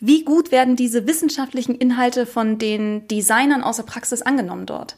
wie 0.00 0.24
gut 0.24 0.50
werden 0.50 0.76
diese 0.76 1.06
wissenschaftlichen 1.06 1.74
Inhalte 1.74 2.26
von 2.26 2.58
den 2.58 3.06
Designern 3.08 3.62
aus 3.62 3.76
der 3.76 3.84
Praxis 3.84 4.22
angenommen 4.22 4.66
dort? 4.66 4.96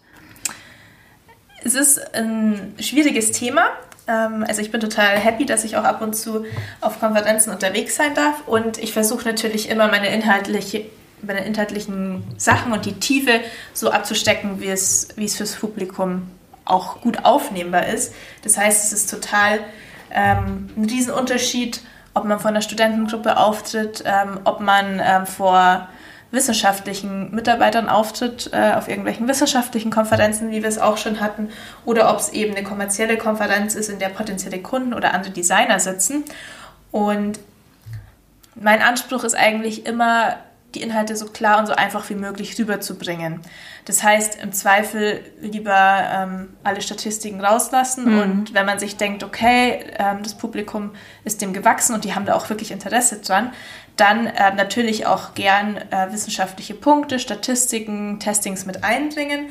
Es 1.65 1.75
ist 1.75 2.15
ein 2.15 2.75
schwieriges 2.81 3.31
Thema, 3.31 3.67
also 4.07 4.61
ich 4.61 4.71
bin 4.71 4.81
total 4.81 5.19
happy, 5.19 5.47
dass 5.47 5.65
ich 5.65 5.77
auch 5.77 5.85
ab 5.85 6.03
und 6.03 6.15
zu 6.15 6.45
auf 6.81 6.99
Konferenzen 6.99 7.51
unterwegs 7.51 7.97
sein 7.97 8.15
darf 8.15 8.47
und 8.47 8.79
ich 8.79 8.93
versuche 8.93 9.29
natürlich 9.29 9.69
immer 9.69 9.89
meine 9.89 10.13
inhaltliche 10.13 10.87
meine 11.23 11.45
inhaltlichen 11.45 12.25
Sachen 12.37 12.73
und 12.73 12.85
die 12.85 12.95
Tiefe 12.95 13.41
so 13.73 13.91
abzustecken, 13.91 14.61
wie 14.61 14.69
es, 14.69 15.09
wie 15.17 15.25
es 15.25 15.37
fürs 15.37 15.55
Publikum 15.55 16.29
auch 16.65 17.01
gut 17.01 17.25
aufnehmbar 17.25 17.87
ist. 17.87 18.15
Das 18.43 18.59
heißt, 18.59 18.85
es 18.85 18.93
ist 18.93 19.11
total 19.11 19.61
ähm, 20.11 20.71
ein 20.77 20.85
Riesenunterschied, 20.85 21.81
ob 22.15 22.25
man 22.25 22.41
vor 22.41 22.51
einer 22.51 22.63
Studentengruppe 22.63 23.37
auftritt, 23.37 24.03
ähm, 24.05 24.41
ob 24.45 24.61
man 24.61 25.01
ähm, 25.03 25.27
vor 25.27 25.89
wissenschaftlichen 26.33 27.33
Mitarbeitern 27.35 27.89
auftritt, 27.89 28.51
äh, 28.53 28.73
auf 28.73 28.89
irgendwelchen 28.89 29.29
wissenschaftlichen 29.29 29.91
Konferenzen, 29.91 30.51
wie 30.51 30.63
wir 30.63 30.69
es 30.69 30.79
auch 30.79 30.97
schon 30.97 31.21
hatten, 31.21 31.51
oder 31.85 32.11
ob 32.11 32.19
es 32.19 32.31
eben 32.31 32.57
eine 32.57 32.65
kommerzielle 32.65 33.19
Konferenz 33.19 33.75
ist, 33.75 33.91
in 33.91 33.99
der 33.99 34.09
potenzielle 34.09 34.61
Kunden 34.61 34.95
oder 34.95 35.15
andere 35.15 35.33
Designer 35.33 35.79
sitzen. 35.79 36.25
Und 36.91 37.39
mein 38.55 38.83
Anspruch 38.83 39.25
ist 39.25 39.35
eigentlich 39.35 39.87
immer, 39.87 40.37
die 40.75 40.83
Inhalte 40.83 41.17
so 41.17 41.27
klar 41.27 41.59
und 41.59 41.67
so 41.67 41.73
einfach 41.73 42.09
wie 42.11 42.15
möglich 42.15 42.59
rüberzubringen. 42.59 43.41
Das 43.85 44.03
heißt, 44.03 44.43
im 44.43 44.53
Zweifel 44.53 45.21
lieber 45.41 46.03
ähm, 46.13 46.55
alle 46.63 46.81
Statistiken 46.81 47.41
rauslassen 47.41 48.15
mhm. 48.15 48.21
und 48.21 48.55
wenn 48.55 48.67
man 48.67 48.79
sich 48.79 48.97
denkt, 48.97 49.25
okay, 49.25 49.85
ähm, 49.99 50.23
das 50.23 50.37
Publikum 50.37 50.93
ist 51.25 51.43
dem 51.43 51.53
gewachsen 51.53 51.95
und 51.95 52.05
die 52.05 52.15
haben 52.15 52.27
da 52.27 52.35
auch 52.35 52.49
wirklich 52.49 52.71
Interesse 52.71 53.21
dran, 53.21 53.53
dann 53.97 54.27
äh, 54.27 54.55
natürlich 54.55 55.07
auch 55.07 55.35
gern 55.35 55.77
äh, 55.77 56.13
wissenschaftliche 56.13 56.75
Punkte, 56.75 57.19
Statistiken, 57.19 58.21
Testings 58.21 58.65
mit 58.67 58.85
einbringen. 58.85 59.51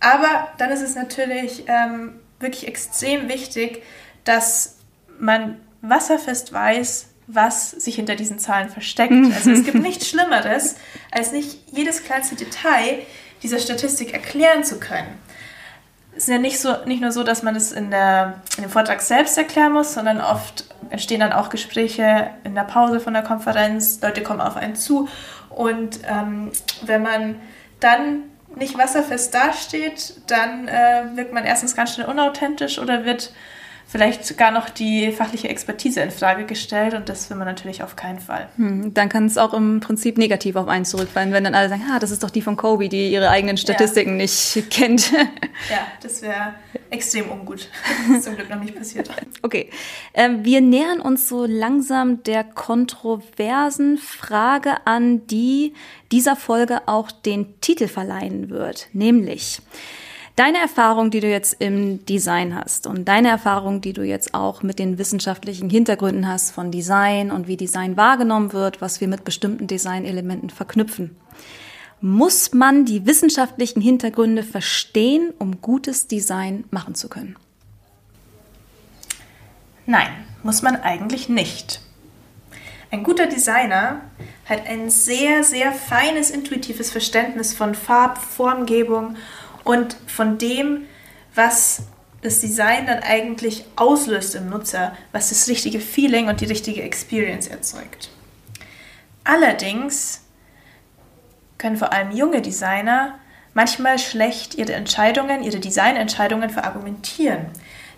Aber 0.00 0.48
dann 0.58 0.70
ist 0.70 0.82
es 0.82 0.94
natürlich 0.94 1.64
ähm, 1.66 2.20
wirklich 2.40 2.68
extrem 2.68 3.28
wichtig, 3.28 3.82
dass 4.24 4.76
man 5.18 5.58
wasserfest 5.82 6.52
weiß, 6.52 7.08
was 7.26 7.72
sich 7.72 7.96
hinter 7.96 8.14
diesen 8.14 8.38
Zahlen 8.38 8.68
versteckt. 8.68 9.12
Also 9.34 9.50
es 9.50 9.64
gibt 9.64 9.78
nichts 9.78 10.08
Schlimmeres, 10.08 10.76
als 11.10 11.32
nicht 11.32 11.58
jedes 11.72 12.04
kleinste 12.04 12.36
Detail 12.36 13.00
dieser 13.42 13.58
Statistik 13.58 14.12
erklären 14.12 14.64
zu 14.64 14.78
können. 14.78 15.18
Es 16.12 16.24
ist 16.24 16.28
ja 16.28 16.38
nicht, 16.38 16.58
so, 16.58 16.74
nicht 16.86 17.02
nur 17.02 17.12
so, 17.12 17.22
dass 17.24 17.42
man 17.42 17.54
es 17.56 17.72
in, 17.72 17.90
der, 17.90 18.40
in 18.56 18.62
dem 18.62 18.70
Vortrag 18.70 19.02
selbst 19.02 19.36
erklären 19.36 19.72
muss, 19.72 19.92
sondern 19.92 20.20
oft 20.20 20.64
entstehen 20.88 21.20
dann 21.20 21.32
auch 21.32 21.50
Gespräche 21.50 22.30
in 22.44 22.54
der 22.54 22.62
Pause 22.62 23.00
von 23.00 23.12
der 23.12 23.22
Konferenz, 23.22 24.00
Leute 24.00 24.22
kommen 24.22 24.40
auf 24.40 24.56
einen 24.56 24.76
zu 24.76 25.08
und 25.50 26.00
ähm, 26.06 26.52
wenn 26.82 27.02
man 27.02 27.36
dann 27.80 28.22
nicht 28.54 28.78
wasserfest 28.78 29.34
dasteht, 29.34 30.14
dann 30.28 30.68
äh, 30.68 31.04
wirkt 31.14 31.32
man 31.32 31.44
erstens 31.44 31.76
ganz 31.76 31.94
schnell 31.94 32.06
unauthentisch 32.06 32.78
oder 32.78 33.04
wird 33.04 33.32
vielleicht 33.88 34.36
gar 34.36 34.50
noch 34.50 34.68
die 34.68 35.12
fachliche 35.12 35.48
Expertise 35.48 36.00
in 36.00 36.10
Frage 36.10 36.44
gestellt 36.44 36.94
und 36.94 37.08
das 37.08 37.30
will 37.30 37.36
man 37.36 37.46
natürlich 37.46 37.82
auf 37.82 37.94
keinen 37.94 38.18
Fall. 38.18 38.48
Hm, 38.56 38.92
dann 38.92 39.08
kann 39.08 39.26
es 39.26 39.38
auch 39.38 39.54
im 39.54 39.80
Prinzip 39.80 40.18
negativ 40.18 40.56
auf 40.56 40.66
einen 40.66 40.84
zurückfallen, 40.84 41.32
wenn 41.32 41.44
dann 41.44 41.54
alle 41.54 41.68
sagen, 41.68 41.82
ah, 41.90 41.98
das 41.98 42.10
ist 42.10 42.22
doch 42.22 42.30
die 42.30 42.42
von 42.42 42.56
Kobe, 42.56 42.88
die 42.88 43.10
ihre 43.12 43.30
eigenen 43.30 43.56
Statistiken 43.56 44.12
ja. 44.12 44.16
nicht 44.16 44.64
kennt. 44.70 45.12
Ja, 45.12 45.86
das 46.02 46.20
wäre 46.22 46.54
extrem 46.90 47.30
ungut. 47.30 47.68
Das 48.08 48.16
ist 48.18 48.24
zum 48.24 48.34
Glück 48.34 48.50
noch 48.50 48.60
nicht 48.60 48.76
passiert. 48.76 49.08
Okay, 49.42 49.70
ähm, 50.14 50.44
wir 50.44 50.60
nähern 50.60 51.00
uns 51.00 51.28
so 51.28 51.46
langsam 51.46 52.24
der 52.24 52.42
kontroversen 52.42 53.98
Frage 53.98 54.84
an, 54.84 55.26
die 55.28 55.74
dieser 56.10 56.34
Folge 56.34 56.82
auch 56.86 57.12
den 57.12 57.60
Titel 57.60 57.86
verleihen 57.86 58.50
wird, 58.50 58.88
nämlich 58.92 59.60
Deine 60.36 60.58
Erfahrung, 60.58 61.10
die 61.10 61.20
du 61.20 61.30
jetzt 61.30 61.56
im 61.60 62.04
Design 62.04 62.54
hast 62.54 62.86
und 62.86 63.08
deine 63.08 63.28
Erfahrung, 63.28 63.80
die 63.80 63.94
du 63.94 64.02
jetzt 64.02 64.34
auch 64.34 64.62
mit 64.62 64.78
den 64.78 64.98
wissenschaftlichen 64.98 65.70
Hintergründen 65.70 66.28
hast 66.28 66.50
von 66.50 66.70
Design 66.70 67.30
und 67.30 67.48
wie 67.48 67.56
Design 67.56 67.96
wahrgenommen 67.96 68.52
wird, 68.52 68.82
was 68.82 69.00
wir 69.00 69.08
mit 69.08 69.24
bestimmten 69.24 69.66
Designelementen 69.66 70.50
verknüpfen. 70.50 71.16
Muss 72.02 72.52
man 72.52 72.84
die 72.84 73.06
wissenschaftlichen 73.06 73.80
Hintergründe 73.80 74.42
verstehen, 74.42 75.32
um 75.38 75.62
gutes 75.62 76.06
Design 76.06 76.64
machen 76.70 76.94
zu 76.94 77.08
können? 77.08 77.36
Nein, 79.86 80.08
muss 80.42 80.60
man 80.60 80.76
eigentlich 80.76 81.30
nicht. 81.30 81.80
Ein 82.90 83.04
guter 83.04 83.26
Designer 83.26 84.02
hat 84.44 84.66
ein 84.66 84.90
sehr, 84.90 85.42
sehr 85.44 85.72
feines, 85.72 86.30
intuitives 86.30 86.90
Verständnis 86.90 87.54
von 87.54 87.74
Farb, 87.74 88.18
Formgebung 88.18 89.16
und 89.66 89.96
von 90.06 90.38
dem, 90.38 90.86
was 91.34 91.82
das 92.22 92.40
Design 92.40 92.86
dann 92.86 93.00
eigentlich 93.00 93.64
auslöst 93.74 94.36
im 94.36 94.48
Nutzer, 94.48 94.96
was 95.12 95.28
das 95.28 95.48
richtige 95.48 95.80
Feeling 95.80 96.28
und 96.28 96.40
die 96.40 96.46
richtige 96.46 96.82
Experience 96.82 97.48
erzeugt. 97.48 98.10
Allerdings 99.24 100.22
können 101.58 101.76
vor 101.76 101.92
allem 101.92 102.12
junge 102.12 102.42
Designer 102.42 103.18
manchmal 103.54 103.98
schlecht 103.98 104.54
ihre 104.54 104.72
Entscheidungen, 104.72 105.42
ihre 105.42 105.58
Designentscheidungen 105.58 106.50
verargumentieren. 106.50 107.46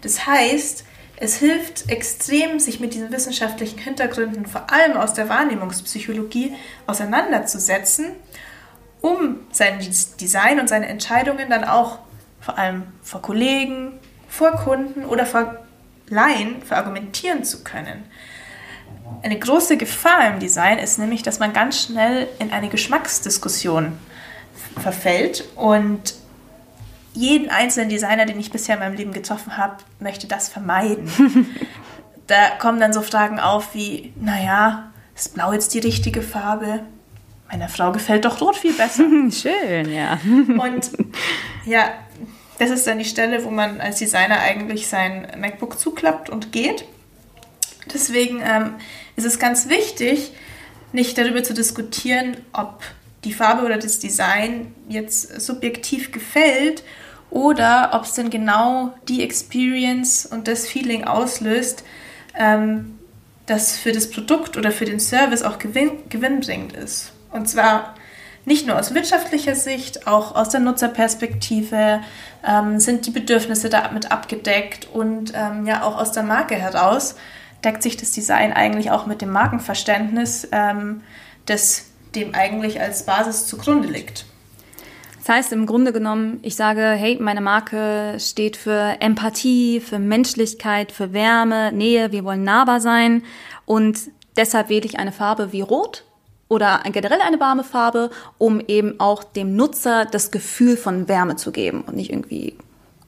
Das 0.00 0.26
heißt, 0.26 0.85
es 1.20 1.37
hilft 1.37 1.90
extrem, 1.90 2.61
sich 2.61 2.81
mit 2.81 2.94
diesen 2.94 3.12
wissenschaftlichen 3.12 3.78
Hintergründen, 3.78 4.46
vor 4.46 4.72
allem 4.72 4.96
aus 4.96 5.12
der 5.12 5.28
Wahrnehmungspsychologie, 5.28 6.54
auseinanderzusetzen 6.87 8.12
um 9.00 9.37
sein 9.52 9.78
Design 10.20 10.61
und 10.61 10.68
seine 10.68 10.88
Entscheidungen 10.88 11.50
dann 11.50 11.64
auch 11.64 11.98
vor 12.40 12.58
allem 12.58 12.84
vor 13.02 13.22
Kollegen, 13.22 13.98
vor 14.28 14.52
Kunden 14.52 15.04
oder 15.04 15.26
vor 15.26 15.56
Laien 16.08 16.62
verargumentieren 16.62 17.44
zu 17.44 17.64
können. 17.64 18.04
Eine 19.22 19.38
große 19.38 19.76
Gefahr 19.76 20.28
im 20.28 20.38
Design 20.38 20.78
ist 20.78 20.98
nämlich, 20.98 21.22
dass 21.22 21.38
man 21.38 21.52
ganz 21.52 21.82
schnell 21.82 22.28
in 22.38 22.52
eine 22.52 22.68
Geschmacksdiskussion 22.68 23.98
verfällt 24.80 25.44
und 25.56 26.14
jeden 27.14 27.50
einzelnen 27.50 27.88
Designer, 27.88 28.26
den 28.26 28.38
ich 28.38 28.52
bisher 28.52 28.76
in 28.76 28.80
meinem 28.80 28.96
Leben 28.96 29.12
getroffen 29.12 29.56
habe, 29.56 29.76
möchte 29.98 30.26
das 30.26 30.48
vermeiden. 30.48 31.11
da 32.26 32.50
kommen 32.58 32.78
dann 32.78 32.92
so 32.92 33.02
Fragen 33.02 33.40
auf 33.40 33.74
wie, 33.74 34.12
naja, 34.20 34.92
ist 35.16 35.34
Blau 35.34 35.52
jetzt 35.52 35.74
die 35.74 35.80
richtige 35.80 36.22
Farbe? 36.22 36.80
Meiner 37.50 37.68
Frau 37.68 37.92
gefällt 37.92 38.24
doch 38.24 38.40
Rot 38.40 38.56
viel 38.56 38.72
besser. 38.72 39.04
Schön, 39.30 39.92
ja. 39.92 40.20
Und 40.24 40.90
ja, 41.64 41.92
das 42.58 42.70
ist 42.70 42.87
dann 42.87 42.98
die 42.98 43.04
Stelle, 43.04 43.44
wo 43.44 43.50
man 43.50 43.80
als 43.80 43.98
Designer 43.98 44.40
eigentlich 44.40 44.88
sein 44.88 45.28
MacBook 45.38 45.78
zuklappt 45.78 46.28
und 46.30 46.52
geht. 46.52 46.84
Deswegen 47.92 48.40
ähm, 48.44 48.74
ist 49.16 49.24
es 49.24 49.38
ganz 49.38 49.68
wichtig, 49.68 50.32
nicht 50.92 51.16
darüber 51.16 51.42
zu 51.42 51.54
diskutieren, 51.54 52.37
ob 52.52 52.82
die 53.24 53.32
Farbe 53.32 53.64
oder 53.64 53.78
das 53.78 53.98
Design 53.98 54.74
jetzt 54.88 55.40
subjektiv 55.40 56.12
gefällt 56.12 56.82
oder 57.30 57.90
ob 57.92 58.04
es 58.04 58.14
denn 58.14 58.30
genau 58.30 58.94
die 59.08 59.22
Experience 59.22 60.26
und 60.26 60.48
das 60.48 60.66
Feeling 60.66 61.04
auslöst, 61.04 61.84
ähm, 62.34 62.98
das 63.46 63.76
für 63.76 63.92
das 63.92 64.11
Produkt 64.11 64.56
oder 64.56 64.70
für 64.70 64.84
den 64.84 65.00
Service 65.00 65.42
auch 65.42 65.58
gewinn, 65.58 65.90
gewinnbringend 66.08 66.74
ist. 66.74 67.12
Und 67.30 67.48
zwar 67.48 67.94
nicht 68.44 68.66
nur 68.66 68.78
aus 68.78 68.94
wirtschaftlicher 68.94 69.54
Sicht, 69.54 70.06
auch 70.06 70.34
aus 70.34 70.48
der 70.48 70.60
Nutzerperspektive 70.60 72.00
ähm, 72.46 72.80
sind 72.80 73.06
die 73.06 73.10
Bedürfnisse 73.10 73.68
damit 73.68 74.10
abgedeckt 74.10 74.88
und 74.92 75.32
ähm, 75.34 75.66
ja 75.66 75.82
auch 75.82 75.98
aus 75.98 76.12
der 76.12 76.22
Marke 76.22 76.54
heraus 76.54 77.14
deckt 77.64 77.82
sich 77.82 77.96
das 77.96 78.12
Design 78.12 78.52
eigentlich 78.52 78.90
auch 78.90 79.06
mit 79.06 79.20
dem 79.20 79.30
Markenverständnis, 79.30 80.48
ähm, 80.52 81.02
das 81.46 81.86
dem 82.14 82.34
eigentlich 82.34 82.80
als 82.80 83.04
Basis 83.04 83.46
zugrunde 83.46 83.88
liegt. 83.88 84.24
Das 85.18 85.28
heißt 85.36 85.52
im 85.52 85.66
Grunde 85.66 85.92
genommen, 85.92 86.38
ich 86.42 86.56
sage, 86.56 86.80
hey, 86.80 87.18
meine 87.20 87.42
Marke 87.42 88.16
steht 88.18 88.56
für 88.56 88.96
Empathie, 89.00 89.80
für 89.80 89.98
Menschlichkeit, 89.98 90.90
für 90.90 91.12
Wärme, 91.12 91.70
Nähe, 91.72 92.12
wir 92.12 92.24
wollen 92.24 92.44
nahbar 92.44 92.80
sein 92.80 93.24
und 93.66 93.98
deshalb 94.36 94.70
wähle 94.70 94.86
ich 94.86 94.98
eine 94.98 95.12
Farbe 95.12 95.52
wie 95.52 95.60
Rot 95.60 96.04
oder 96.48 96.80
generell 96.84 97.20
eine 97.20 97.40
warme 97.40 97.64
Farbe, 97.64 98.11
um 98.38 98.61
eben 98.61 98.98
auch 99.00 99.24
dem 99.24 99.54
Nutzer 99.54 100.06
das 100.06 100.30
Gefühl 100.30 100.76
von 100.76 101.08
Wärme 101.08 101.37
zu 101.37 101.52
geben 101.52 101.82
und 101.82 101.96
nicht 101.96 102.11
irgendwie 102.11 102.56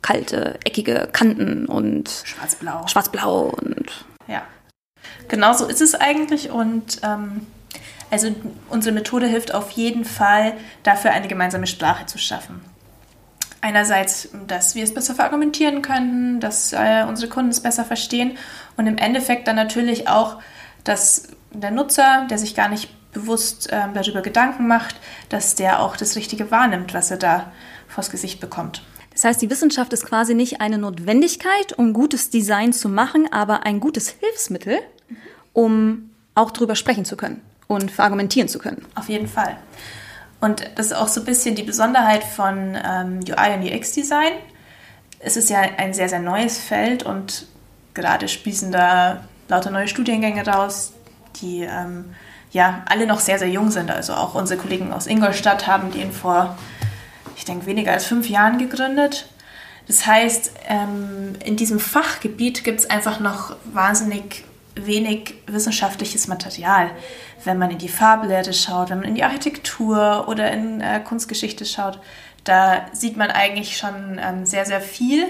kalte, 0.03 0.59
eckige 0.65 1.09
Kanten 1.13 1.67
und 1.67 2.11
schwarz-blau. 2.25 2.87
Schwarz-blau 2.87 3.53
und 3.61 4.05
ja. 4.27 4.43
Genau 5.29 5.53
so 5.53 5.67
ist 5.67 5.81
es 5.81 5.95
eigentlich 5.95 6.51
und 6.51 7.01
ähm, 7.03 7.47
also 8.11 8.35
unsere 8.69 8.95
Methode 8.95 9.27
hilft 9.27 9.55
auf 9.55 9.71
jeden 9.71 10.05
Fall 10.05 10.55
dafür, 10.83 11.13
eine 11.13 11.29
gemeinsame 11.29 11.67
Sprache 11.67 12.07
zu 12.07 12.19
schaffen. 12.19 12.61
Einerseits, 13.63 14.31
dass 14.47 14.75
wir 14.75 14.83
es 14.83 14.95
besser 14.95 15.15
verargumentieren 15.15 15.83
können, 15.83 16.41
dass 16.41 16.73
äh, 16.73 17.05
unsere 17.07 17.29
Kunden 17.29 17.51
es 17.51 17.61
besser 17.61 17.85
verstehen 17.85 18.39
und 18.77 18.87
im 18.87 18.97
Endeffekt 18.97 19.47
dann 19.47 19.57
natürlich 19.57 20.09
auch, 20.09 20.41
dass 20.83 21.29
der 21.53 21.71
Nutzer, 21.71 22.27
der 22.31 22.39
sich 22.39 22.55
gar 22.55 22.69
nicht 22.69 22.89
bewusst 23.13 23.69
ähm, 23.71 23.95
darüber 23.95 24.23
Gedanken 24.23 24.67
macht, 24.67 24.97
dass 25.29 25.55
der 25.55 25.81
auch 25.81 25.97
das 25.97 26.17
Richtige 26.17 26.51
wahrnimmt, 26.51 26.95
was 26.95 27.11
er 27.11 27.17
da 27.17 27.53
vors 27.89 28.11
Gesicht 28.11 28.41
bekommt. 28.41 28.83
Das 29.13 29.25
heißt, 29.25 29.43
die 29.43 29.51
Wissenschaft 29.51 29.93
ist 29.93 30.07
quasi 30.07 30.35
nicht 30.35 30.61
eine 30.61 30.79
Notwendigkeit, 30.79 31.77
um 31.77 31.93
gutes 31.93 32.31
Design 32.31 32.73
zu 32.73 32.89
machen, 32.89 33.31
aber 33.33 33.67
ein 33.67 33.81
gutes 33.81 34.09
Hilfsmittel, 34.09 34.79
um 35.53 36.11
auch 36.35 36.51
darüber 36.51 36.77
sprechen 36.77 37.05
zu 37.05 37.17
können 37.17 37.43
und 37.67 37.91
verargumentieren 37.91 38.49
zu 38.49 38.59
können. 38.59 38.87
Auf 38.95 39.09
jeden 39.09 39.27
Fall. 39.27 39.57
Und 40.41 40.71
das 40.77 40.87
ist 40.87 40.93
auch 40.93 41.09
so 41.09 41.21
ein 41.21 41.27
bisschen 41.27 41.55
die 41.55 41.63
Besonderheit 41.65 42.25
von 42.25 42.77
ähm, 42.83 43.21
UI 43.29 43.55
und 43.55 43.65
UX-Design. 43.65 44.33
Es 45.19 45.37
ist 45.37 45.51
ja 45.51 45.61
ein 45.61 45.93
sehr, 45.93 46.09
sehr 46.09 46.21
neues 46.21 46.59
Feld 46.59 47.03
und 47.03 47.47
gerade 47.93 48.27
sprießen 48.27 48.73
da 48.73 49.25
lauter 49.49 49.71
neue 49.71 49.89
Studiengänge 49.89 50.47
raus, 50.47 50.93
die 51.43 51.63
ähm, 51.63 52.15
ja 52.53 52.83
alle 52.87 53.07
noch 53.07 53.21
sehr, 53.21 53.39
sehr 53.39 53.49
jung 53.49 53.71
sind. 53.71 53.91
Also 53.91 54.15
auch 54.15 54.35
unsere 54.35 54.61
Kollegen 54.61 54.93
aus 54.93 55.07
Ingolstadt 55.07 55.67
haben 55.67 55.91
den 55.93 56.13
vor, 56.13 56.57
ich 57.37 57.45
denke, 57.45 57.67
weniger 57.67 57.93
als 57.93 58.07
fünf 58.07 58.29
Jahren 58.29 58.59
gegründet. 58.59 59.29
Das 59.87 60.07
heißt, 60.07 60.53
ähm, 60.69 61.35
in 61.45 61.57
diesem 61.57 61.81
Fachgebiet 61.81 62.65
gibt 62.65 62.81
es 62.81 62.91
einfach 62.91 63.21
noch 63.21 63.57
wahnsinnig 63.73 64.45
wenig 64.75 65.35
wissenschaftliches 65.47 66.29
Material. 66.29 66.91
Wenn 67.45 67.59
man 67.59 67.71
in 67.71 67.79
die 67.79 67.89
Farblehre 67.89 68.53
schaut, 68.53 68.91
wenn 68.91 69.01
man 69.01 69.09
in 69.09 69.15
die 69.15 69.25
Architektur 69.25 70.29
oder 70.29 70.51
in 70.53 70.81
äh, 70.81 71.01
Kunstgeschichte 71.01 71.65
schaut, 71.65 71.99
da 72.45 72.87
sieht 72.93 73.17
man 73.17 73.31
eigentlich 73.31 73.77
schon 73.77 74.21
ähm, 74.23 74.47
sehr, 74.47 74.65
sehr 74.65 74.81
viel, 74.81 75.27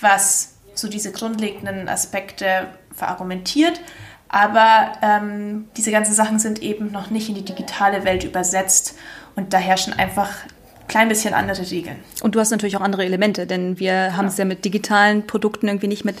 was 0.00 0.54
so 0.74 0.88
diese 0.88 1.10
grundlegenden 1.10 1.88
Aspekte 1.88 2.68
verargumentiert. 2.94 3.80
Aber 4.28 4.92
ähm, 5.02 5.68
diese 5.76 5.90
ganzen 5.90 6.14
Sachen 6.14 6.38
sind 6.38 6.62
eben 6.62 6.92
noch 6.92 7.10
nicht 7.10 7.28
in 7.28 7.34
die 7.34 7.44
digitale 7.44 8.04
Welt 8.04 8.24
übersetzt 8.24 8.94
und 9.36 9.52
da 9.52 9.58
herrschen 9.58 9.92
einfach 9.92 10.28
ein 10.44 10.88
klein 10.88 11.08
bisschen 11.08 11.32
andere 11.32 11.70
Regeln. 11.70 11.96
Und 12.22 12.34
du 12.34 12.40
hast 12.40 12.50
natürlich 12.50 12.76
auch 12.76 12.82
andere 12.82 13.04
Elemente, 13.04 13.46
denn 13.46 13.78
wir 13.78 14.16
haben 14.16 14.26
es 14.26 14.36
ja 14.36 14.44
mit 14.44 14.64
digitalen 14.64 15.26
Produkten 15.26 15.68
irgendwie 15.68 15.88
nicht 15.88 16.04
mit 16.04 16.16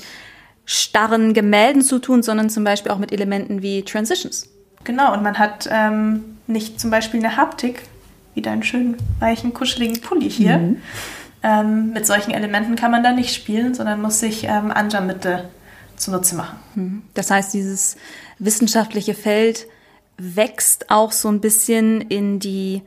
starren 0.64 1.34
Gemälden 1.34 1.82
zu 1.82 1.98
tun, 1.98 2.22
sondern 2.22 2.50
zum 2.50 2.64
Beispiel 2.64 2.92
auch 2.92 2.98
mit 2.98 3.12
Elementen 3.12 3.62
wie 3.62 3.82
Transitions. 3.82 4.48
Genau, 4.84 5.12
und 5.12 5.22
man 5.22 5.38
hat 5.38 5.68
ähm, 5.70 6.38
nicht 6.46 6.80
zum 6.80 6.90
Beispiel 6.90 7.20
eine 7.20 7.36
Haptik, 7.36 7.82
wie 8.34 8.42
deinen 8.42 8.62
schönen, 8.62 8.96
weichen, 9.18 9.52
kuscheligen 9.52 10.00
Pulli 10.00 10.30
hier. 10.30 10.58
Mhm. 10.58 10.76
Ähm, 11.42 11.92
mit 11.92 12.06
solchen 12.06 12.32
Elementen 12.32 12.76
kann 12.76 12.90
man 12.90 13.02
da 13.02 13.12
nicht 13.12 13.34
spielen, 13.34 13.74
sondern 13.74 14.02
muss 14.02 14.20
sich 14.20 14.44
ähm, 14.44 14.70
andere 14.70 15.02
Mittel 15.02 15.44
zunutze 15.98 16.36
machen. 16.36 16.58
Mhm. 16.74 17.02
Das 17.14 17.30
heißt, 17.30 17.52
dieses 17.54 17.96
wissenschaftliche 18.38 19.14
Feld 19.14 19.66
wächst 20.16 20.90
auch 20.90 21.12
so 21.12 21.28
ein 21.28 21.40
bisschen 21.40 22.00
in 22.00 22.40
die 22.40 22.82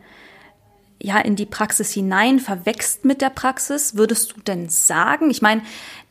ja 1.04 1.18
in 1.20 1.36
die 1.36 1.46
Praxis 1.46 1.92
hinein, 1.92 2.40
verwächst 2.40 3.06
mit 3.06 3.22
der 3.22 3.32
Praxis. 3.32 3.96
Würdest 3.96 4.36
du 4.36 4.42
denn 4.42 4.70
sagen? 4.70 5.32
Ich 5.32 5.42
meine, 5.42 5.62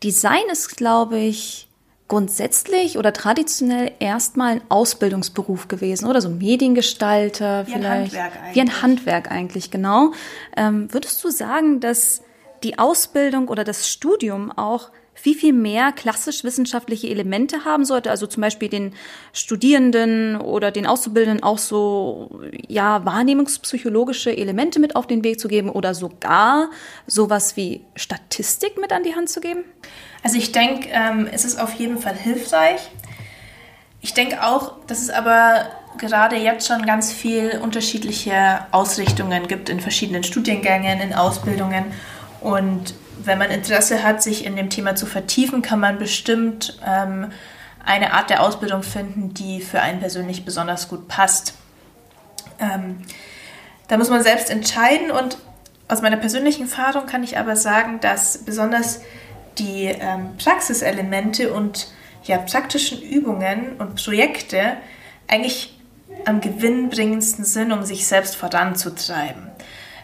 Design 0.02 0.42
ist, 0.50 0.76
glaube 0.76 1.18
ich, 1.18 1.68
grundsätzlich 2.08 2.98
oder 2.98 3.12
traditionell 3.12 3.92
erstmal 4.00 4.54
ein 4.54 4.62
Ausbildungsberuf 4.68 5.68
gewesen 5.68 6.08
oder 6.08 6.20
so 6.20 6.28
Mediengestalter 6.28 7.68
Wie 7.68 7.72
vielleicht. 7.72 7.86
Ein 7.86 8.22
Handwerk 8.24 8.32
eigentlich. 8.36 8.54
Wie 8.54 8.60
ein 8.60 8.82
Handwerk 8.82 9.30
eigentlich, 9.30 9.70
genau. 9.70 10.12
Ähm, 10.56 10.92
würdest 10.92 11.22
du 11.22 11.30
sagen, 11.30 11.78
dass 11.78 12.22
die 12.64 12.80
Ausbildung 12.80 13.46
oder 13.46 13.62
das 13.62 13.88
Studium 13.88 14.50
auch 14.50 14.90
viel, 15.20 15.36
viel 15.36 15.52
mehr 15.52 15.92
klassisch-wissenschaftliche 15.92 17.08
Elemente 17.08 17.64
haben 17.64 17.84
sollte, 17.84 18.10
also 18.10 18.26
zum 18.26 18.40
Beispiel 18.40 18.68
den 18.68 18.94
Studierenden 19.32 20.40
oder 20.40 20.70
den 20.70 20.86
Auszubildenden 20.86 21.42
auch 21.42 21.58
so, 21.58 22.40
ja, 22.68 23.04
wahrnehmungspsychologische 23.04 24.36
Elemente 24.36 24.80
mit 24.80 24.96
auf 24.96 25.06
den 25.06 25.22
Weg 25.22 25.38
zu 25.38 25.48
geben 25.48 25.68
oder 25.70 25.94
sogar 25.94 26.70
sowas 27.06 27.56
wie 27.56 27.82
Statistik 27.96 28.78
mit 28.80 28.92
an 28.92 29.02
die 29.02 29.14
Hand 29.14 29.28
zu 29.28 29.40
geben? 29.40 29.64
Also 30.22 30.36
ich 30.36 30.52
denke, 30.52 30.88
ähm, 30.92 31.28
es 31.30 31.44
ist 31.44 31.60
auf 31.60 31.74
jeden 31.74 31.98
Fall 31.98 32.14
hilfreich. 32.14 32.90
Ich 34.00 34.14
denke 34.14 34.42
auch, 34.42 34.72
dass 34.86 35.02
es 35.02 35.10
aber 35.10 35.66
gerade 35.98 36.36
jetzt 36.36 36.66
schon 36.66 36.86
ganz 36.86 37.12
viel 37.12 37.60
unterschiedliche 37.62 38.60
Ausrichtungen 38.70 39.48
gibt 39.48 39.68
in 39.68 39.80
verschiedenen 39.80 40.24
Studiengängen, 40.24 41.00
in 41.00 41.12
Ausbildungen. 41.12 41.84
Und 42.40 42.94
wenn 43.24 43.38
man 43.38 43.50
Interesse 43.50 44.02
hat, 44.02 44.22
sich 44.22 44.44
in 44.44 44.56
dem 44.56 44.70
Thema 44.70 44.94
zu 44.94 45.06
vertiefen, 45.06 45.62
kann 45.62 45.80
man 45.80 45.98
bestimmt 45.98 46.78
ähm, 46.86 47.30
eine 47.84 48.12
Art 48.12 48.30
der 48.30 48.42
Ausbildung 48.42 48.82
finden, 48.82 49.34
die 49.34 49.60
für 49.60 49.80
einen 49.80 50.00
persönlich 50.00 50.44
besonders 50.44 50.88
gut 50.88 51.08
passt. 51.08 51.54
Ähm, 52.58 52.98
da 53.88 53.96
muss 53.96 54.10
man 54.10 54.22
selbst 54.22 54.50
entscheiden 54.50 55.10
und 55.10 55.38
aus 55.88 56.02
meiner 56.02 56.16
persönlichen 56.16 56.62
Erfahrung 56.62 57.06
kann 57.06 57.24
ich 57.24 57.38
aber 57.38 57.56
sagen, 57.56 57.98
dass 58.00 58.38
besonders 58.38 59.00
die 59.58 59.86
ähm, 59.86 60.36
Praxiselemente 60.38 61.52
und 61.52 61.88
ja, 62.24 62.38
praktischen 62.38 63.02
Übungen 63.02 63.76
und 63.78 63.96
Projekte 63.96 64.76
eigentlich 65.26 65.78
am 66.26 66.40
gewinnbringendsten 66.40 67.44
sind, 67.44 67.72
um 67.72 67.84
sich 67.84 68.06
selbst 68.06 68.36
voranzutreiben. 68.36 69.49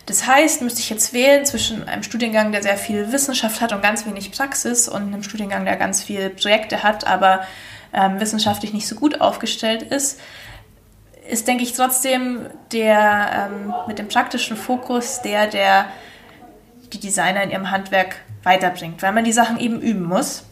Das 0.06 0.26
heißt, 0.26 0.62
müsste 0.62 0.80
ich 0.80 0.88
jetzt 0.88 1.12
wählen 1.12 1.44
zwischen 1.44 1.88
einem 1.88 2.04
Studiengang, 2.04 2.52
der 2.52 2.62
sehr 2.62 2.76
viel 2.76 3.10
Wissenschaft 3.10 3.60
hat 3.60 3.72
und 3.72 3.82
ganz 3.82 4.06
wenig 4.06 4.30
Praxis 4.30 4.88
und 4.88 5.02
einem 5.02 5.24
Studiengang, 5.24 5.64
der 5.64 5.76
ganz 5.76 6.02
viele 6.02 6.30
Projekte 6.30 6.84
hat, 6.84 7.06
aber 7.06 7.40
ähm, 7.92 8.20
wissenschaftlich 8.20 8.72
nicht 8.72 8.86
so 8.86 8.94
gut 8.94 9.20
aufgestellt 9.20 9.82
ist, 9.82 10.20
ist, 11.28 11.48
denke 11.48 11.64
ich, 11.64 11.72
trotzdem 11.72 12.46
der 12.72 13.50
ähm, 13.50 13.74
mit 13.88 13.98
dem 13.98 14.06
praktischen 14.06 14.56
Fokus 14.56 15.22
der, 15.22 15.48
der 15.48 15.86
die 16.92 17.00
Designer 17.00 17.42
in 17.42 17.50
ihrem 17.50 17.72
Handwerk 17.72 18.16
weiterbringt, 18.44 19.02
weil 19.02 19.12
man 19.12 19.24
die 19.24 19.32
Sachen 19.32 19.58
eben 19.58 19.80
üben 19.80 20.04
muss. 20.04 20.44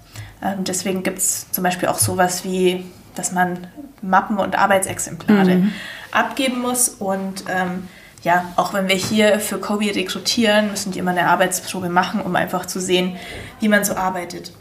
Ähm, 0.43 0.65
deswegen 0.65 1.05
gibt 1.05 1.19
es 1.19 1.51
zum 1.53 1.63
Beispiel 1.63 1.89
auch 1.89 1.99
sowas 1.99 2.45
wie, 2.45 2.85
dass 3.15 3.31
man 3.31 3.69
Mappen 4.03 4.39
und 4.39 4.59
Arbeitsexemplare 4.59 5.55
mhm. 5.55 5.73
abgeben 6.11 6.61
muss 6.61 6.89
und 6.89 7.45
ähm, 7.49 7.89
ja, 8.25 8.53
auch 8.57 8.73
wenn 8.73 8.89
wir 8.89 8.97
hier 8.97 9.39
für 9.39 9.59
Kobi 9.59 9.91
rekrutieren, 9.91 10.71
müssen 10.71 10.93
die 10.93 10.99
immer 10.99 11.11
eine 11.11 11.29
Arbeitsprobe 11.29 11.91
machen, 11.91 12.23
um 12.23 12.35
einfach 12.35 12.65
zu 12.67 12.81
sehen, 12.81 13.17
wie 13.61 13.69
man 13.69 13.85
so 13.85 13.95
arbeitet. 13.95 14.53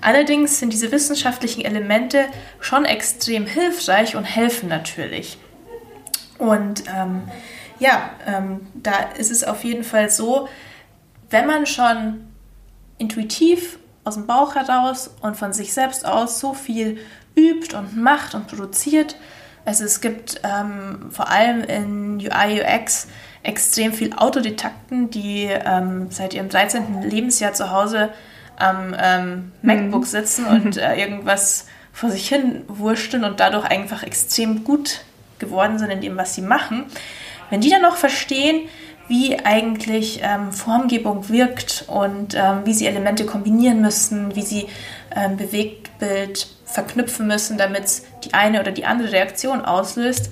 Allerdings 0.00 0.58
sind 0.58 0.72
diese 0.72 0.92
wissenschaftlichen 0.92 1.64
Elemente 1.64 2.26
schon 2.60 2.84
extrem 2.84 3.46
hilfreich 3.46 4.14
und 4.14 4.24
helfen 4.24 4.68
natürlich. 4.68 5.38
Und 6.38 6.84
ähm, 6.94 7.22
ja, 7.80 8.10
ähm, 8.26 8.66
da 8.74 8.92
ist 9.16 9.30
es 9.30 9.42
auf 9.42 9.64
jeden 9.64 9.84
Fall 9.84 10.10
so, 10.10 10.48
wenn 11.30 11.46
man 11.46 11.66
schon 11.66 12.28
intuitiv 12.98 13.78
aus 14.04 14.14
dem 14.14 14.26
Bauch 14.26 14.54
heraus 14.54 15.10
und 15.22 15.36
von 15.36 15.52
sich 15.52 15.72
selbst 15.72 16.04
aus 16.04 16.40
so 16.40 16.52
viel 16.52 16.98
übt 17.34 17.74
und 17.76 17.96
macht 17.96 18.34
und 18.34 18.46
produziert, 18.46 19.16
also 19.68 19.84
es 19.84 20.00
gibt 20.00 20.40
ähm, 20.44 21.10
vor 21.10 21.28
allem 21.28 21.62
in 21.62 22.16
UI, 22.16 22.62
UX 22.62 23.06
extrem 23.42 23.92
viel 23.92 24.14
Autodidakten, 24.14 25.10
die 25.10 25.44
ähm, 25.44 26.06
seit 26.08 26.32
ihrem 26.32 26.48
13. 26.48 27.02
Lebensjahr 27.02 27.52
zu 27.52 27.70
Hause 27.70 28.08
am 28.56 28.96
ähm, 28.98 29.52
MacBook 29.60 30.00
mhm. 30.00 30.06
sitzen 30.06 30.46
und 30.46 30.76
äh, 30.78 30.94
irgendwas 30.98 31.66
vor 31.92 32.10
sich 32.10 32.30
hin 32.30 32.62
wursteln 32.66 33.24
und 33.24 33.40
dadurch 33.40 33.66
einfach 33.66 34.02
extrem 34.04 34.64
gut 34.64 35.02
geworden 35.38 35.78
sind 35.78 35.90
in 35.90 36.00
dem, 36.00 36.16
was 36.16 36.34
sie 36.34 36.42
machen. 36.42 36.86
Wenn 37.50 37.60
die 37.60 37.68
dann 37.68 37.82
noch 37.82 37.96
verstehen, 37.96 38.70
wie 39.08 39.38
eigentlich 39.38 40.20
ähm, 40.22 40.50
Formgebung 40.50 41.28
wirkt 41.28 41.84
und 41.88 42.34
ähm, 42.34 42.62
wie 42.64 42.72
sie 42.72 42.86
Elemente 42.86 43.26
kombinieren 43.26 43.82
müssen, 43.82 44.34
wie 44.34 44.42
sie 44.42 44.66
ähm, 45.14 45.36
Bewegtbild 45.36 46.48
verknüpfen 46.64 47.26
müssen, 47.26 47.58
damit 47.58 47.84
es 47.84 48.04
die 48.24 48.34
eine 48.34 48.60
oder 48.60 48.72
die 48.72 48.84
andere 48.84 49.12
Reaktion 49.12 49.64
auslöst, 49.64 50.30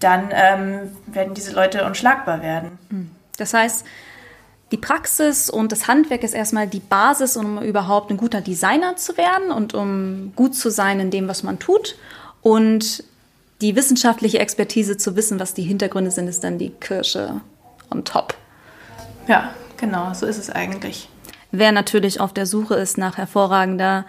dann 0.00 0.28
ähm, 0.32 0.92
werden 1.06 1.34
diese 1.34 1.52
Leute 1.52 1.84
unschlagbar 1.84 2.42
werden. 2.42 2.78
Hm. 2.90 3.10
Das 3.38 3.54
heißt, 3.54 3.84
die 4.72 4.76
Praxis 4.76 5.48
und 5.48 5.70
das 5.70 5.86
Handwerk 5.86 6.24
ist 6.24 6.34
erstmal 6.34 6.66
die 6.66 6.80
Basis, 6.80 7.36
um 7.36 7.62
überhaupt 7.62 8.10
ein 8.10 8.16
guter 8.16 8.40
Designer 8.40 8.96
zu 8.96 9.16
werden 9.16 9.52
und 9.52 9.74
um 9.74 10.32
gut 10.34 10.54
zu 10.54 10.70
sein 10.70 10.98
in 10.98 11.10
dem, 11.10 11.28
was 11.28 11.42
man 11.42 11.58
tut. 11.58 11.96
Und 12.42 13.04
die 13.60 13.76
wissenschaftliche 13.76 14.38
Expertise 14.38 14.96
zu 14.96 15.16
wissen, 15.16 15.38
was 15.38 15.54
die 15.54 15.62
Hintergründe 15.62 16.10
sind, 16.10 16.28
ist 16.28 16.42
dann 16.42 16.58
die 16.58 16.70
Kirsche 16.70 17.40
on 17.90 18.04
top. 18.04 18.34
Ja, 19.28 19.50
genau, 19.76 20.12
so 20.14 20.26
ist 20.26 20.38
es 20.38 20.50
eigentlich. 20.50 21.08
Wer 21.52 21.72
natürlich 21.72 22.20
auf 22.20 22.32
der 22.32 22.46
Suche 22.46 22.74
ist 22.74 22.98
nach 22.98 23.16
hervorragender 23.16 24.04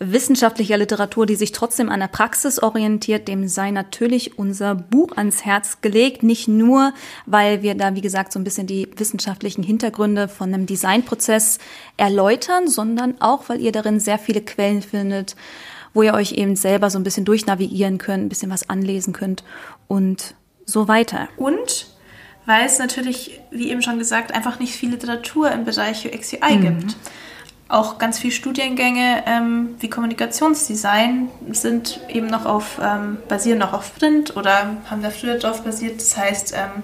wissenschaftlicher 0.00 0.76
Literatur, 0.76 1.26
die 1.26 1.34
sich 1.34 1.52
trotzdem 1.52 1.88
an 1.88 2.00
der 2.00 2.08
Praxis 2.08 2.62
orientiert, 2.62 3.26
dem 3.26 3.48
sei 3.48 3.70
natürlich 3.70 4.38
unser 4.38 4.74
Buch 4.74 5.16
ans 5.16 5.44
Herz 5.44 5.80
gelegt. 5.80 6.22
Nicht 6.22 6.48
nur, 6.48 6.92
weil 7.26 7.62
wir 7.62 7.74
da, 7.74 7.94
wie 7.94 8.00
gesagt, 8.00 8.32
so 8.32 8.38
ein 8.38 8.44
bisschen 8.44 8.66
die 8.66 8.88
wissenschaftlichen 8.96 9.62
Hintergründe 9.62 10.28
von 10.28 10.52
einem 10.52 10.66
Designprozess 10.66 11.58
erläutern, 11.96 12.68
sondern 12.68 13.20
auch, 13.20 13.48
weil 13.48 13.60
ihr 13.60 13.72
darin 13.72 13.98
sehr 13.98 14.18
viele 14.18 14.40
Quellen 14.40 14.82
findet, 14.82 15.34
wo 15.94 16.02
ihr 16.02 16.14
euch 16.14 16.32
eben 16.32 16.54
selber 16.54 16.90
so 16.90 16.98
ein 16.98 17.04
bisschen 17.04 17.24
durchnavigieren 17.24 17.98
könnt, 17.98 18.24
ein 18.24 18.28
bisschen 18.28 18.50
was 18.50 18.70
anlesen 18.70 19.12
könnt 19.12 19.42
und 19.88 20.34
so 20.64 20.86
weiter. 20.86 21.28
Und 21.36 21.86
weil 22.46 22.64
es 22.64 22.78
natürlich, 22.78 23.40
wie 23.50 23.70
eben 23.70 23.82
schon 23.82 23.98
gesagt, 23.98 24.32
einfach 24.32 24.58
nicht 24.58 24.72
viel 24.72 24.90
Literatur 24.90 25.50
im 25.50 25.64
Bereich 25.64 26.06
UX 26.06 26.32
UI 26.32 26.56
mhm. 26.56 26.62
gibt. 26.62 26.96
Auch 27.68 27.98
ganz 27.98 28.18
viele 28.18 28.32
Studiengänge 28.32 29.24
ähm, 29.26 29.76
wie 29.78 29.90
Kommunikationsdesign 29.90 31.28
sind 31.50 32.00
eben 32.08 32.26
noch 32.26 32.46
auf, 32.46 32.80
ähm, 32.82 33.18
basieren 33.28 33.58
noch 33.58 33.74
auf 33.74 33.94
Print 33.94 34.36
oder 34.36 34.76
haben 34.88 35.02
da 35.02 35.10
früher 35.10 35.38
drauf 35.38 35.62
basiert. 35.62 36.00
Das 36.00 36.16
heißt, 36.16 36.54
ähm, 36.54 36.82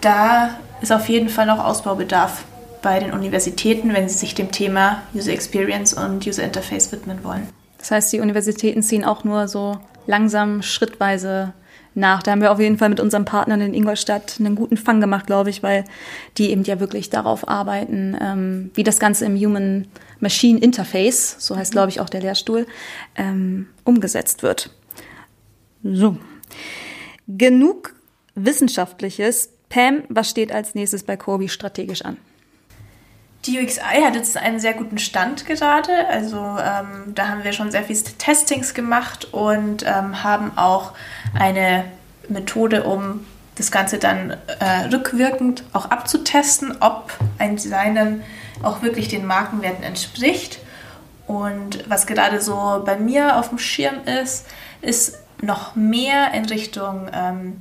da 0.00 0.56
ist 0.80 0.92
auf 0.92 1.08
jeden 1.08 1.28
Fall 1.28 1.46
noch 1.46 1.58
Ausbaubedarf 1.58 2.44
bei 2.80 3.00
den 3.00 3.12
Universitäten, 3.12 3.92
wenn 3.92 4.08
sie 4.08 4.18
sich 4.18 4.36
dem 4.36 4.52
Thema 4.52 5.02
User 5.12 5.32
Experience 5.32 5.94
und 5.94 6.24
User 6.24 6.44
Interface 6.44 6.92
widmen 6.92 7.24
wollen. 7.24 7.48
Das 7.78 7.90
heißt, 7.90 8.12
die 8.12 8.20
Universitäten 8.20 8.84
ziehen 8.84 9.04
auch 9.04 9.24
nur 9.24 9.48
so 9.48 9.78
langsam, 10.06 10.62
schrittweise 10.62 11.52
nach. 11.96 12.22
Da 12.22 12.32
haben 12.32 12.40
wir 12.40 12.52
auf 12.52 12.60
jeden 12.60 12.78
Fall 12.78 12.88
mit 12.88 13.00
unseren 13.00 13.24
Partnern 13.24 13.60
in 13.60 13.74
Ingolstadt 13.74 14.36
einen 14.38 14.54
guten 14.54 14.76
Fang 14.76 15.00
gemacht, 15.00 15.26
glaube 15.26 15.50
ich, 15.50 15.62
weil 15.62 15.84
die 16.38 16.50
eben 16.50 16.62
ja 16.64 16.80
wirklich 16.80 17.10
darauf 17.10 17.48
arbeiten, 17.48 18.16
ähm, 18.20 18.70
wie 18.74 18.84
das 18.84 18.98
Ganze 18.98 19.24
im 19.24 19.36
Human 19.36 19.86
Machine 20.20 20.58
Interface, 20.60 21.36
so 21.38 21.56
heißt, 21.56 21.72
glaube 21.72 21.90
ich, 21.90 22.00
auch 22.00 22.08
der 22.08 22.20
Lehrstuhl, 22.20 22.66
ähm, 23.16 23.66
umgesetzt 23.84 24.42
wird. 24.42 24.70
So. 25.82 26.16
Genug 27.28 27.94
Wissenschaftliches. 28.34 29.50
Pam, 29.68 30.04
was 30.08 30.30
steht 30.30 30.52
als 30.52 30.74
nächstes 30.74 31.02
bei 31.02 31.16
Corby 31.16 31.48
strategisch 31.48 32.02
an? 32.02 32.16
Die 33.46 33.60
UXI 33.60 34.02
hat 34.02 34.16
jetzt 34.16 34.36
einen 34.36 34.58
sehr 34.58 34.74
guten 34.74 34.98
Stand 34.98 35.46
gerade. 35.46 36.08
Also 36.08 36.36
ähm, 36.36 37.14
da 37.14 37.28
haben 37.28 37.44
wir 37.44 37.52
schon 37.52 37.70
sehr 37.70 37.84
viele 37.84 38.02
Testings 38.02 38.74
gemacht 38.74 39.32
und 39.32 39.84
ähm, 39.86 40.24
haben 40.24 40.56
auch 40.58 40.92
eine 41.38 41.84
Methode, 42.28 42.82
um 42.82 43.24
das 43.54 43.70
Ganze 43.70 43.98
dann 43.98 44.30
äh, 44.30 44.86
rückwirkend 44.92 45.62
auch 45.72 45.90
abzutesten, 45.90 46.76
ob 46.80 47.12
ein 47.38 47.56
Design 47.56 47.94
dann 47.94 48.22
auch 48.62 48.82
wirklich 48.82 49.08
den 49.08 49.24
Markenwerten 49.26 49.84
entspricht. 49.84 50.58
Und 51.28 51.88
was 51.88 52.06
gerade 52.06 52.40
so 52.40 52.82
bei 52.84 52.96
mir 52.96 53.38
auf 53.38 53.50
dem 53.50 53.58
Schirm 53.58 54.04
ist, 54.22 54.46
ist 54.80 55.18
noch 55.40 55.76
mehr 55.76 56.32
in 56.34 56.46
Richtung 56.46 57.08
ähm, 57.12 57.60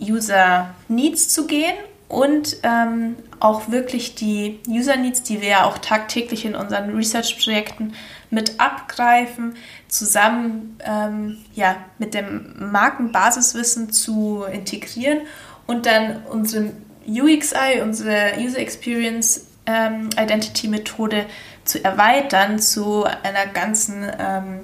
User 0.00 0.70
Needs 0.88 1.28
zu 1.28 1.46
gehen 1.46 1.74
und 2.10 2.56
ähm, 2.64 3.14
auch 3.38 3.70
wirklich 3.70 4.16
die 4.16 4.58
User 4.68 4.96
Needs, 4.96 5.22
die 5.22 5.40
wir 5.40 5.48
ja 5.48 5.64
auch 5.64 5.78
tagtäglich 5.78 6.44
in 6.44 6.56
unseren 6.56 6.90
Research-Projekten 6.94 7.94
mit 8.30 8.58
abgreifen, 8.58 9.54
zusammen 9.86 10.76
ähm, 10.84 11.38
ja, 11.54 11.76
mit 11.98 12.14
dem 12.14 12.70
Markenbasiswissen 12.72 13.92
zu 13.92 14.44
integrieren 14.52 15.20
und 15.68 15.86
dann 15.86 16.24
unsere 16.28 16.72
UXI, 17.06 17.80
unsere 17.80 18.32
User 18.38 18.58
Experience 18.58 19.46
ähm, 19.66 20.10
Identity 20.18 20.66
Methode 20.66 21.26
zu 21.64 21.82
erweitern 21.82 22.58
zu 22.58 23.04
einer 23.04 23.46
ganzen 23.52 24.02
ähm, 24.18 24.60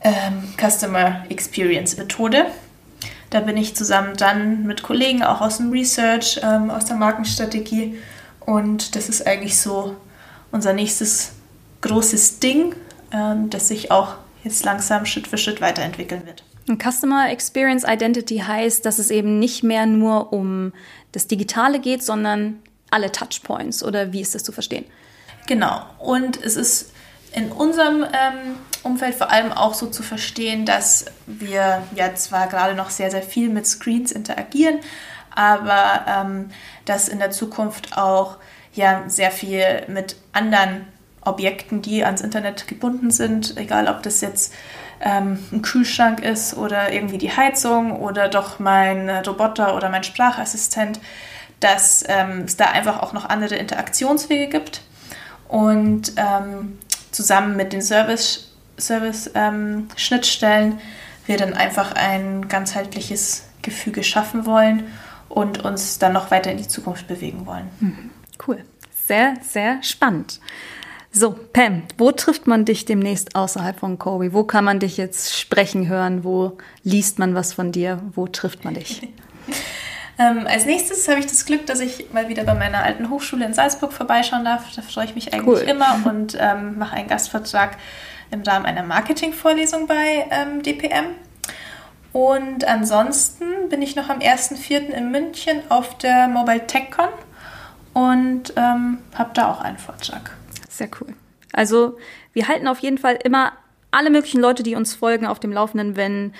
ähm 0.00 0.54
Customer 0.58 1.24
Experience 1.28 1.96
Methode. 1.96 2.46
Da 3.30 3.40
bin 3.40 3.56
ich 3.56 3.74
zusammen 3.74 4.16
dann 4.16 4.64
mit 4.64 4.82
Kollegen 4.82 5.22
auch 5.22 5.40
aus 5.40 5.56
dem 5.58 5.70
Research, 5.70 6.40
ähm, 6.42 6.70
aus 6.70 6.84
der 6.84 6.96
Markenstrategie. 6.96 7.98
Und 8.40 8.94
das 8.94 9.08
ist 9.08 9.26
eigentlich 9.26 9.58
so 9.58 9.96
unser 10.52 10.72
nächstes 10.72 11.32
großes 11.80 12.38
Ding, 12.38 12.74
ähm, 13.12 13.50
das 13.50 13.68
sich 13.68 13.90
auch 13.90 14.14
jetzt 14.44 14.64
langsam 14.64 15.06
Schritt 15.06 15.26
für 15.26 15.38
Schritt 15.38 15.60
weiterentwickeln 15.60 16.24
wird. 16.26 16.44
Und 16.68 16.82
Customer 16.82 17.30
Experience 17.30 17.84
Identity 17.86 18.38
heißt, 18.38 18.84
dass 18.84 18.98
es 18.98 19.10
eben 19.10 19.38
nicht 19.38 19.62
mehr 19.62 19.86
nur 19.86 20.32
um 20.32 20.72
das 21.12 21.26
Digitale 21.26 21.80
geht, 21.80 22.02
sondern 22.02 22.60
alle 22.90 23.12
Touchpoints. 23.12 23.84
Oder 23.84 24.12
wie 24.12 24.20
ist 24.20 24.34
das 24.34 24.42
zu 24.42 24.52
verstehen? 24.52 24.84
Genau. 25.46 25.82
Und 25.98 26.42
es 26.42 26.56
ist 26.56 26.92
in 27.32 27.52
unserem 27.52 28.02
ähm, 28.02 28.56
Umfeld 28.86 29.14
vor 29.14 29.30
allem 29.30 29.52
auch 29.52 29.74
so 29.74 29.86
zu 29.86 30.02
verstehen, 30.02 30.64
dass 30.64 31.06
wir 31.26 31.82
ja 31.94 32.14
zwar 32.14 32.46
gerade 32.46 32.74
noch 32.74 32.90
sehr, 32.90 33.10
sehr 33.10 33.22
viel 33.22 33.48
mit 33.48 33.66
Screens 33.66 34.12
interagieren, 34.12 34.78
aber 35.34 36.04
ähm, 36.08 36.50
dass 36.84 37.08
in 37.08 37.18
der 37.18 37.30
Zukunft 37.30 37.98
auch 37.98 38.38
ja 38.72 39.04
sehr 39.08 39.30
viel 39.30 39.84
mit 39.88 40.16
anderen 40.32 40.86
Objekten, 41.22 41.82
die 41.82 42.04
ans 42.04 42.20
Internet 42.20 42.68
gebunden 42.68 43.10
sind, 43.10 43.56
egal 43.56 43.88
ob 43.88 44.02
das 44.02 44.20
jetzt 44.20 44.54
ähm, 45.00 45.38
ein 45.52 45.62
Kühlschrank 45.62 46.20
ist 46.20 46.56
oder 46.56 46.92
irgendwie 46.92 47.18
die 47.18 47.36
Heizung 47.36 48.00
oder 48.00 48.28
doch 48.28 48.58
mein 48.58 49.10
Roboter 49.10 49.76
oder 49.76 49.88
mein 49.88 50.04
Sprachassistent, 50.04 51.00
dass 51.60 52.04
ähm, 52.06 52.42
es 52.46 52.56
da 52.56 52.66
einfach 52.66 53.02
auch 53.02 53.12
noch 53.12 53.28
andere 53.28 53.56
Interaktionswege 53.56 54.48
gibt. 54.48 54.82
Und 55.48 56.12
ähm, 56.16 56.78
zusammen 57.12 57.56
mit 57.56 57.72
den 57.72 57.82
Service-Schnittstellen 58.78 60.72
Service, 60.72 60.80
ähm, 60.80 60.80
wir 61.26 61.36
dann 61.36 61.54
einfach 61.54 61.92
ein 61.92 62.48
ganzheitliches 62.48 63.44
Gefüge 63.62 64.04
schaffen 64.04 64.46
wollen 64.46 64.84
und 65.28 65.64
uns 65.64 65.98
dann 65.98 66.12
noch 66.12 66.30
weiter 66.30 66.52
in 66.52 66.58
die 66.58 66.68
Zukunft 66.68 67.08
bewegen 67.08 67.46
wollen. 67.46 67.68
Mhm. 67.80 68.10
Cool. 68.46 68.64
Sehr, 69.06 69.34
sehr 69.42 69.82
spannend. 69.82 70.40
So, 71.12 71.32
Pam, 71.32 71.82
wo 71.96 72.12
trifft 72.12 72.46
man 72.46 72.64
dich 72.64 72.84
demnächst 72.84 73.34
außerhalb 73.34 73.78
von 73.78 73.98
Kobe? 73.98 74.32
Wo 74.32 74.44
kann 74.44 74.64
man 74.64 74.80
dich 74.80 74.96
jetzt 74.96 75.38
sprechen 75.38 75.88
hören? 75.88 76.24
Wo 76.24 76.58
liest 76.82 77.18
man 77.18 77.34
was 77.34 77.54
von 77.54 77.72
dir? 77.72 78.02
Wo 78.14 78.26
trifft 78.26 78.64
man 78.64 78.74
dich? 78.74 79.08
Ähm, 80.18 80.46
als 80.46 80.64
nächstes 80.64 81.06
habe 81.08 81.20
ich 81.20 81.26
das 81.26 81.44
Glück, 81.44 81.66
dass 81.66 81.80
ich 81.80 82.10
mal 82.10 82.30
wieder 82.30 82.44
bei 82.44 82.54
meiner 82.54 82.82
alten 82.82 83.10
Hochschule 83.10 83.44
in 83.44 83.52
Salzburg 83.52 83.92
vorbeischauen 83.92 84.46
darf. 84.46 84.64
Da 84.74 84.80
freue 84.80 85.04
ich 85.04 85.14
mich 85.14 85.34
eigentlich 85.34 85.62
cool. 85.62 85.68
immer 85.68 86.00
und 86.06 86.38
ähm, 86.40 86.78
mache 86.78 86.96
einen 86.96 87.06
Gastvertrag 87.06 87.76
im 88.30 88.42
Rahmen 88.42 88.66
einer 88.66 88.82
Marketingvorlesung 88.82 89.86
bei 89.86 90.26
ähm, 90.30 90.62
DPM. 90.62 91.14
Und 92.12 92.64
ansonsten 92.66 93.68
bin 93.68 93.82
ich 93.82 93.94
noch 93.94 94.08
am 94.08 94.20
1.4. 94.20 94.88
in 94.88 95.10
München 95.10 95.60
auf 95.68 95.98
der 95.98 96.28
Mobile 96.28 96.66
TechCon 96.66 97.08
und 97.92 98.54
ähm, 98.56 98.98
habe 99.14 99.30
da 99.34 99.50
auch 99.50 99.60
einen 99.60 99.78
Vortrag. 99.78 100.34
Sehr 100.68 100.88
cool. 101.00 101.14
Also 101.52 101.98
wir 102.32 102.48
halten 102.48 102.68
auf 102.68 102.78
jeden 102.80 102.98
Fall 102.98 103.18
immer 103.22 103.52
alle 103.90 104.10
möglichen 104.10 104.40
Leute, 104.40 104.62
die 104.62 104.74
uns 104.74 104.94
folgen, 104.94 105.26
auf 105.26 105.40
dem 105.40 105.52
Laufenden, 105.52 105.96
wenn 105.96 106.32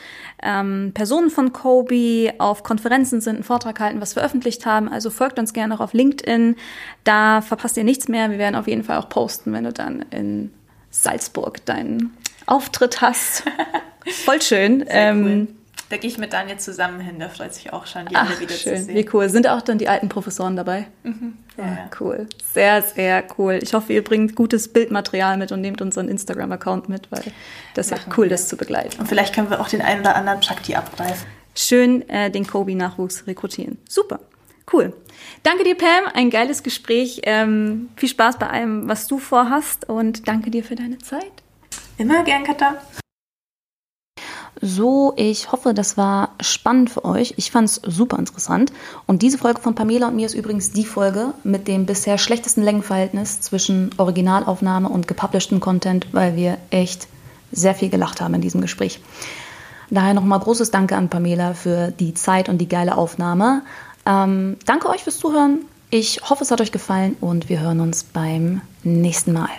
ähm, 0.42 0.92
Personen 0.94 1.30
von 1.30 1.52
Kobe 1.52 2.34
auf 2.38 2.62
Konferenzen 2.62 3.20
sind, 3.20 3.36
einen 3.36 3.44
Vortrag 3.44 3.80
halten, 3.80 4.00
was 4.00 4.12
veröffentlicht 4.12 4.66
haben. 4.66 4.88
Also 4.88 5.10
folgt 5.10 5.38
uns 5.38 5.52
gerne 5.52 5.74
auch 5.74 5.80
auf 5.80 5.94
LinkedIn. 5.94 6.56
Da 7.04 7.40
verpasst 7.40 7.76
ihr 7.76 7.84
nichts 7.84 8.08
mehr. 8.08 8.30
Wir 8.30 8.38
werden 8.38 8.56
auf 8.56 8.68
jeden 8.68 8.84
Fall 8.84 8.98
auch 8.98 9.08
posten, 9.08 9.52
wenn 9.52 9.64
du 9.64 9.72
dann 9.72 10.04
in 10.10 10.52
Salzburg 11.02 11.64
deinen 11.64 12.16
Auftritt 12.46 13.00
hast. 13.00 13.44
Voll 14.24 14.40
schön. 14.40 14.84
Ähm, 14.88 15.24
cool. 15.24 15.56
Da 15.88 15.98
gehe 15.98 16.10
ich 16.10 16.18
mit 16.18 16.32
Daniel 16.32 16.58
zusammen 16.58 16.98
hin, 16.98 17.20
der 17.20 17.30
freut 17.30 17.54
sich 17.54 17.72
auch 17.72 17.86
schon, 17.86 18.06
die 18.06 18.16
Ach, 18.16 18.28
alle 18.28 18.40
wieder 18.40 18.54
schön. 18.54 18.76
zu 18.76 18.82
sehen. 18.84 18.96
Wie 18.96 19.08
cool. 19.12 19.28
Sind 19.28 19.48
auch 19.48 19.62
dann 19.62 19.78
die 19.78 19.88
alten 19.88 20.08
Professoren 20.08 20.56
dabei? 20.56 20.88
Mhm. 21.04 21.34
Ja, 21.56 21.64
ja, 21.64 21.90
cool. 22.00 22.26
Sehr, 22.52 22.82
sehr 22.82 23.24
cool. 23.38 23.60
Ich 23.62 23.72
hoffe, 23.72 23.92
ihr 23.92 24.02
bringt 24.02 24.34
gutes 24.34 24.72
Bildmaterial 24.72 25.36
mit 25.36 25.52
und 25.52 25.60
nehmt 25.60 25.80
unseren 25.80 26.08
Instagram-Account 26.08 26.88
mit, 26.88 27.10
weil 27.12 27.22
das 27.74 27.86
ist 27.86 27.92
ja 27.92 27.98
cool, 28.16 28.24
wir. 28.24 28.30
das 28.30 28.48
zu 28.48 28.56
begleiten. 28.56 28.98
Und 28.98 29.06
vielleicht 29.06 29.32
können 29.32 29.48
wir 29.48 29.60
auch 29.60 29.68
den 29.68 29.80
einen 29.80 30.00
oder 30.00 30.16
anderen 30.16 30.40
Prakti 30.40 30.74
abgreifen. 30.74 31.26
Schön 31.54 32.06
äh, 32.08 32.30
den 32.30 32.46
Kobe-Nachwuchs 32.46 33.26
rekrutieren. 33.28 33.78
Super. 33.88 34.20
Cool. 34.72 34.92
Danke 35.42 35.64
dir, 35.64 35.76
Pam. 35.76 36.06
Ein 36.12 36.30
geiles 36.30 36.62
Gespräch. 36.62 37.20
Ähm, 37.24 37.88
viel 37.96 38.08
Spaß 38.08 38.38
bei 38.38 38.48
allem, 38.48 38.88
was 38.88 39.06
du 39.06 39.18
vorhast 39.18 39.88
und 39.88 40.26
danke 40.26 40.50
dir 40.50 40.64
für 40.64 40.74
deine 40.74 40.98
Zeit. 40.98 41.32
Immer 41.98 42.24
gern, 42.24 42.44
Katha. 42.44 42.76
So, 44.60 45.12
ich 45.16 45.52
hoffe, 45.52 45.74
das 45.74 45.98
war 45.98 46.30
spannend 46.40 46.90
für 46.90 47.04
euch. 47.04 47.34
Ich 47.36 47.50
fand 47.50 47.68
es 47.68 47.80
super 47.84 48.18
interessant. 48.18 48.72
Und 49.06 49.20
diese 49.22 49.38
Folge 49.38 49.60
von 49.60 49.74
Pamela 49.74 50.08
und 50.08 50.16
mir 50.16 50.26
ist 50.26 50.34
übrigens 50.34 50.72
die 50.72 50.86
Folge 50.86 51.34
mit 51.44 51.68
dem 51.68 51.84
bisher 51.84 52.16
schlechtesten 52.16 52.62
Längenverhältnis 52.62 53.40
zwischen 53.42 53.90
Originalaufnahme 53.98 54.88
und 54.88 55.06
gepublishtem 55.06 55.60
Content, 55.60 56.08
weil 56.12 56.36
wir 56.36 56.56
echt 56.70 57.06
sehr 57.52 57.74
viel 57.74 57.90
gelacht 57.90 58.20
haben 58.20 58.34
in 58.34 58.40
diesem 58.40 58.62
Gespräch. 58.62 59.00
Daher 59.90 60.14
nochmal 60.14 60.40
großes 60.40 60.70
Danke 60.70 60.96
an 60.96 61.10
Pamela 61.10 61.54
für 61.54 61.92
die 61.92 62.14
Zeit 62.14 62.48
und 62.48 62.58
die 62.58 62.68
geile 62.68 62.96
Aufnahme. 62.96 63.62
Ähm, 64.06 64.56
danke 64.64 64.88
euch 64.88 65.02
fürs 65.04 65.18
Zuhören. 65.18 65.64
Ich 65.90 66.20
hoffe, 66.28 66.44
es 66.44 66.50
hat 66.50 66.60
euch 66.60 66.72
gefallen 66.72 67.16
und 67.20 67.48
wir 67.48 67.60
hören 67.60 67.80
uns 67.80 68.04
beim 68.04 68.60
nächsten 68.82 69.32
Mal. 69.32 69.50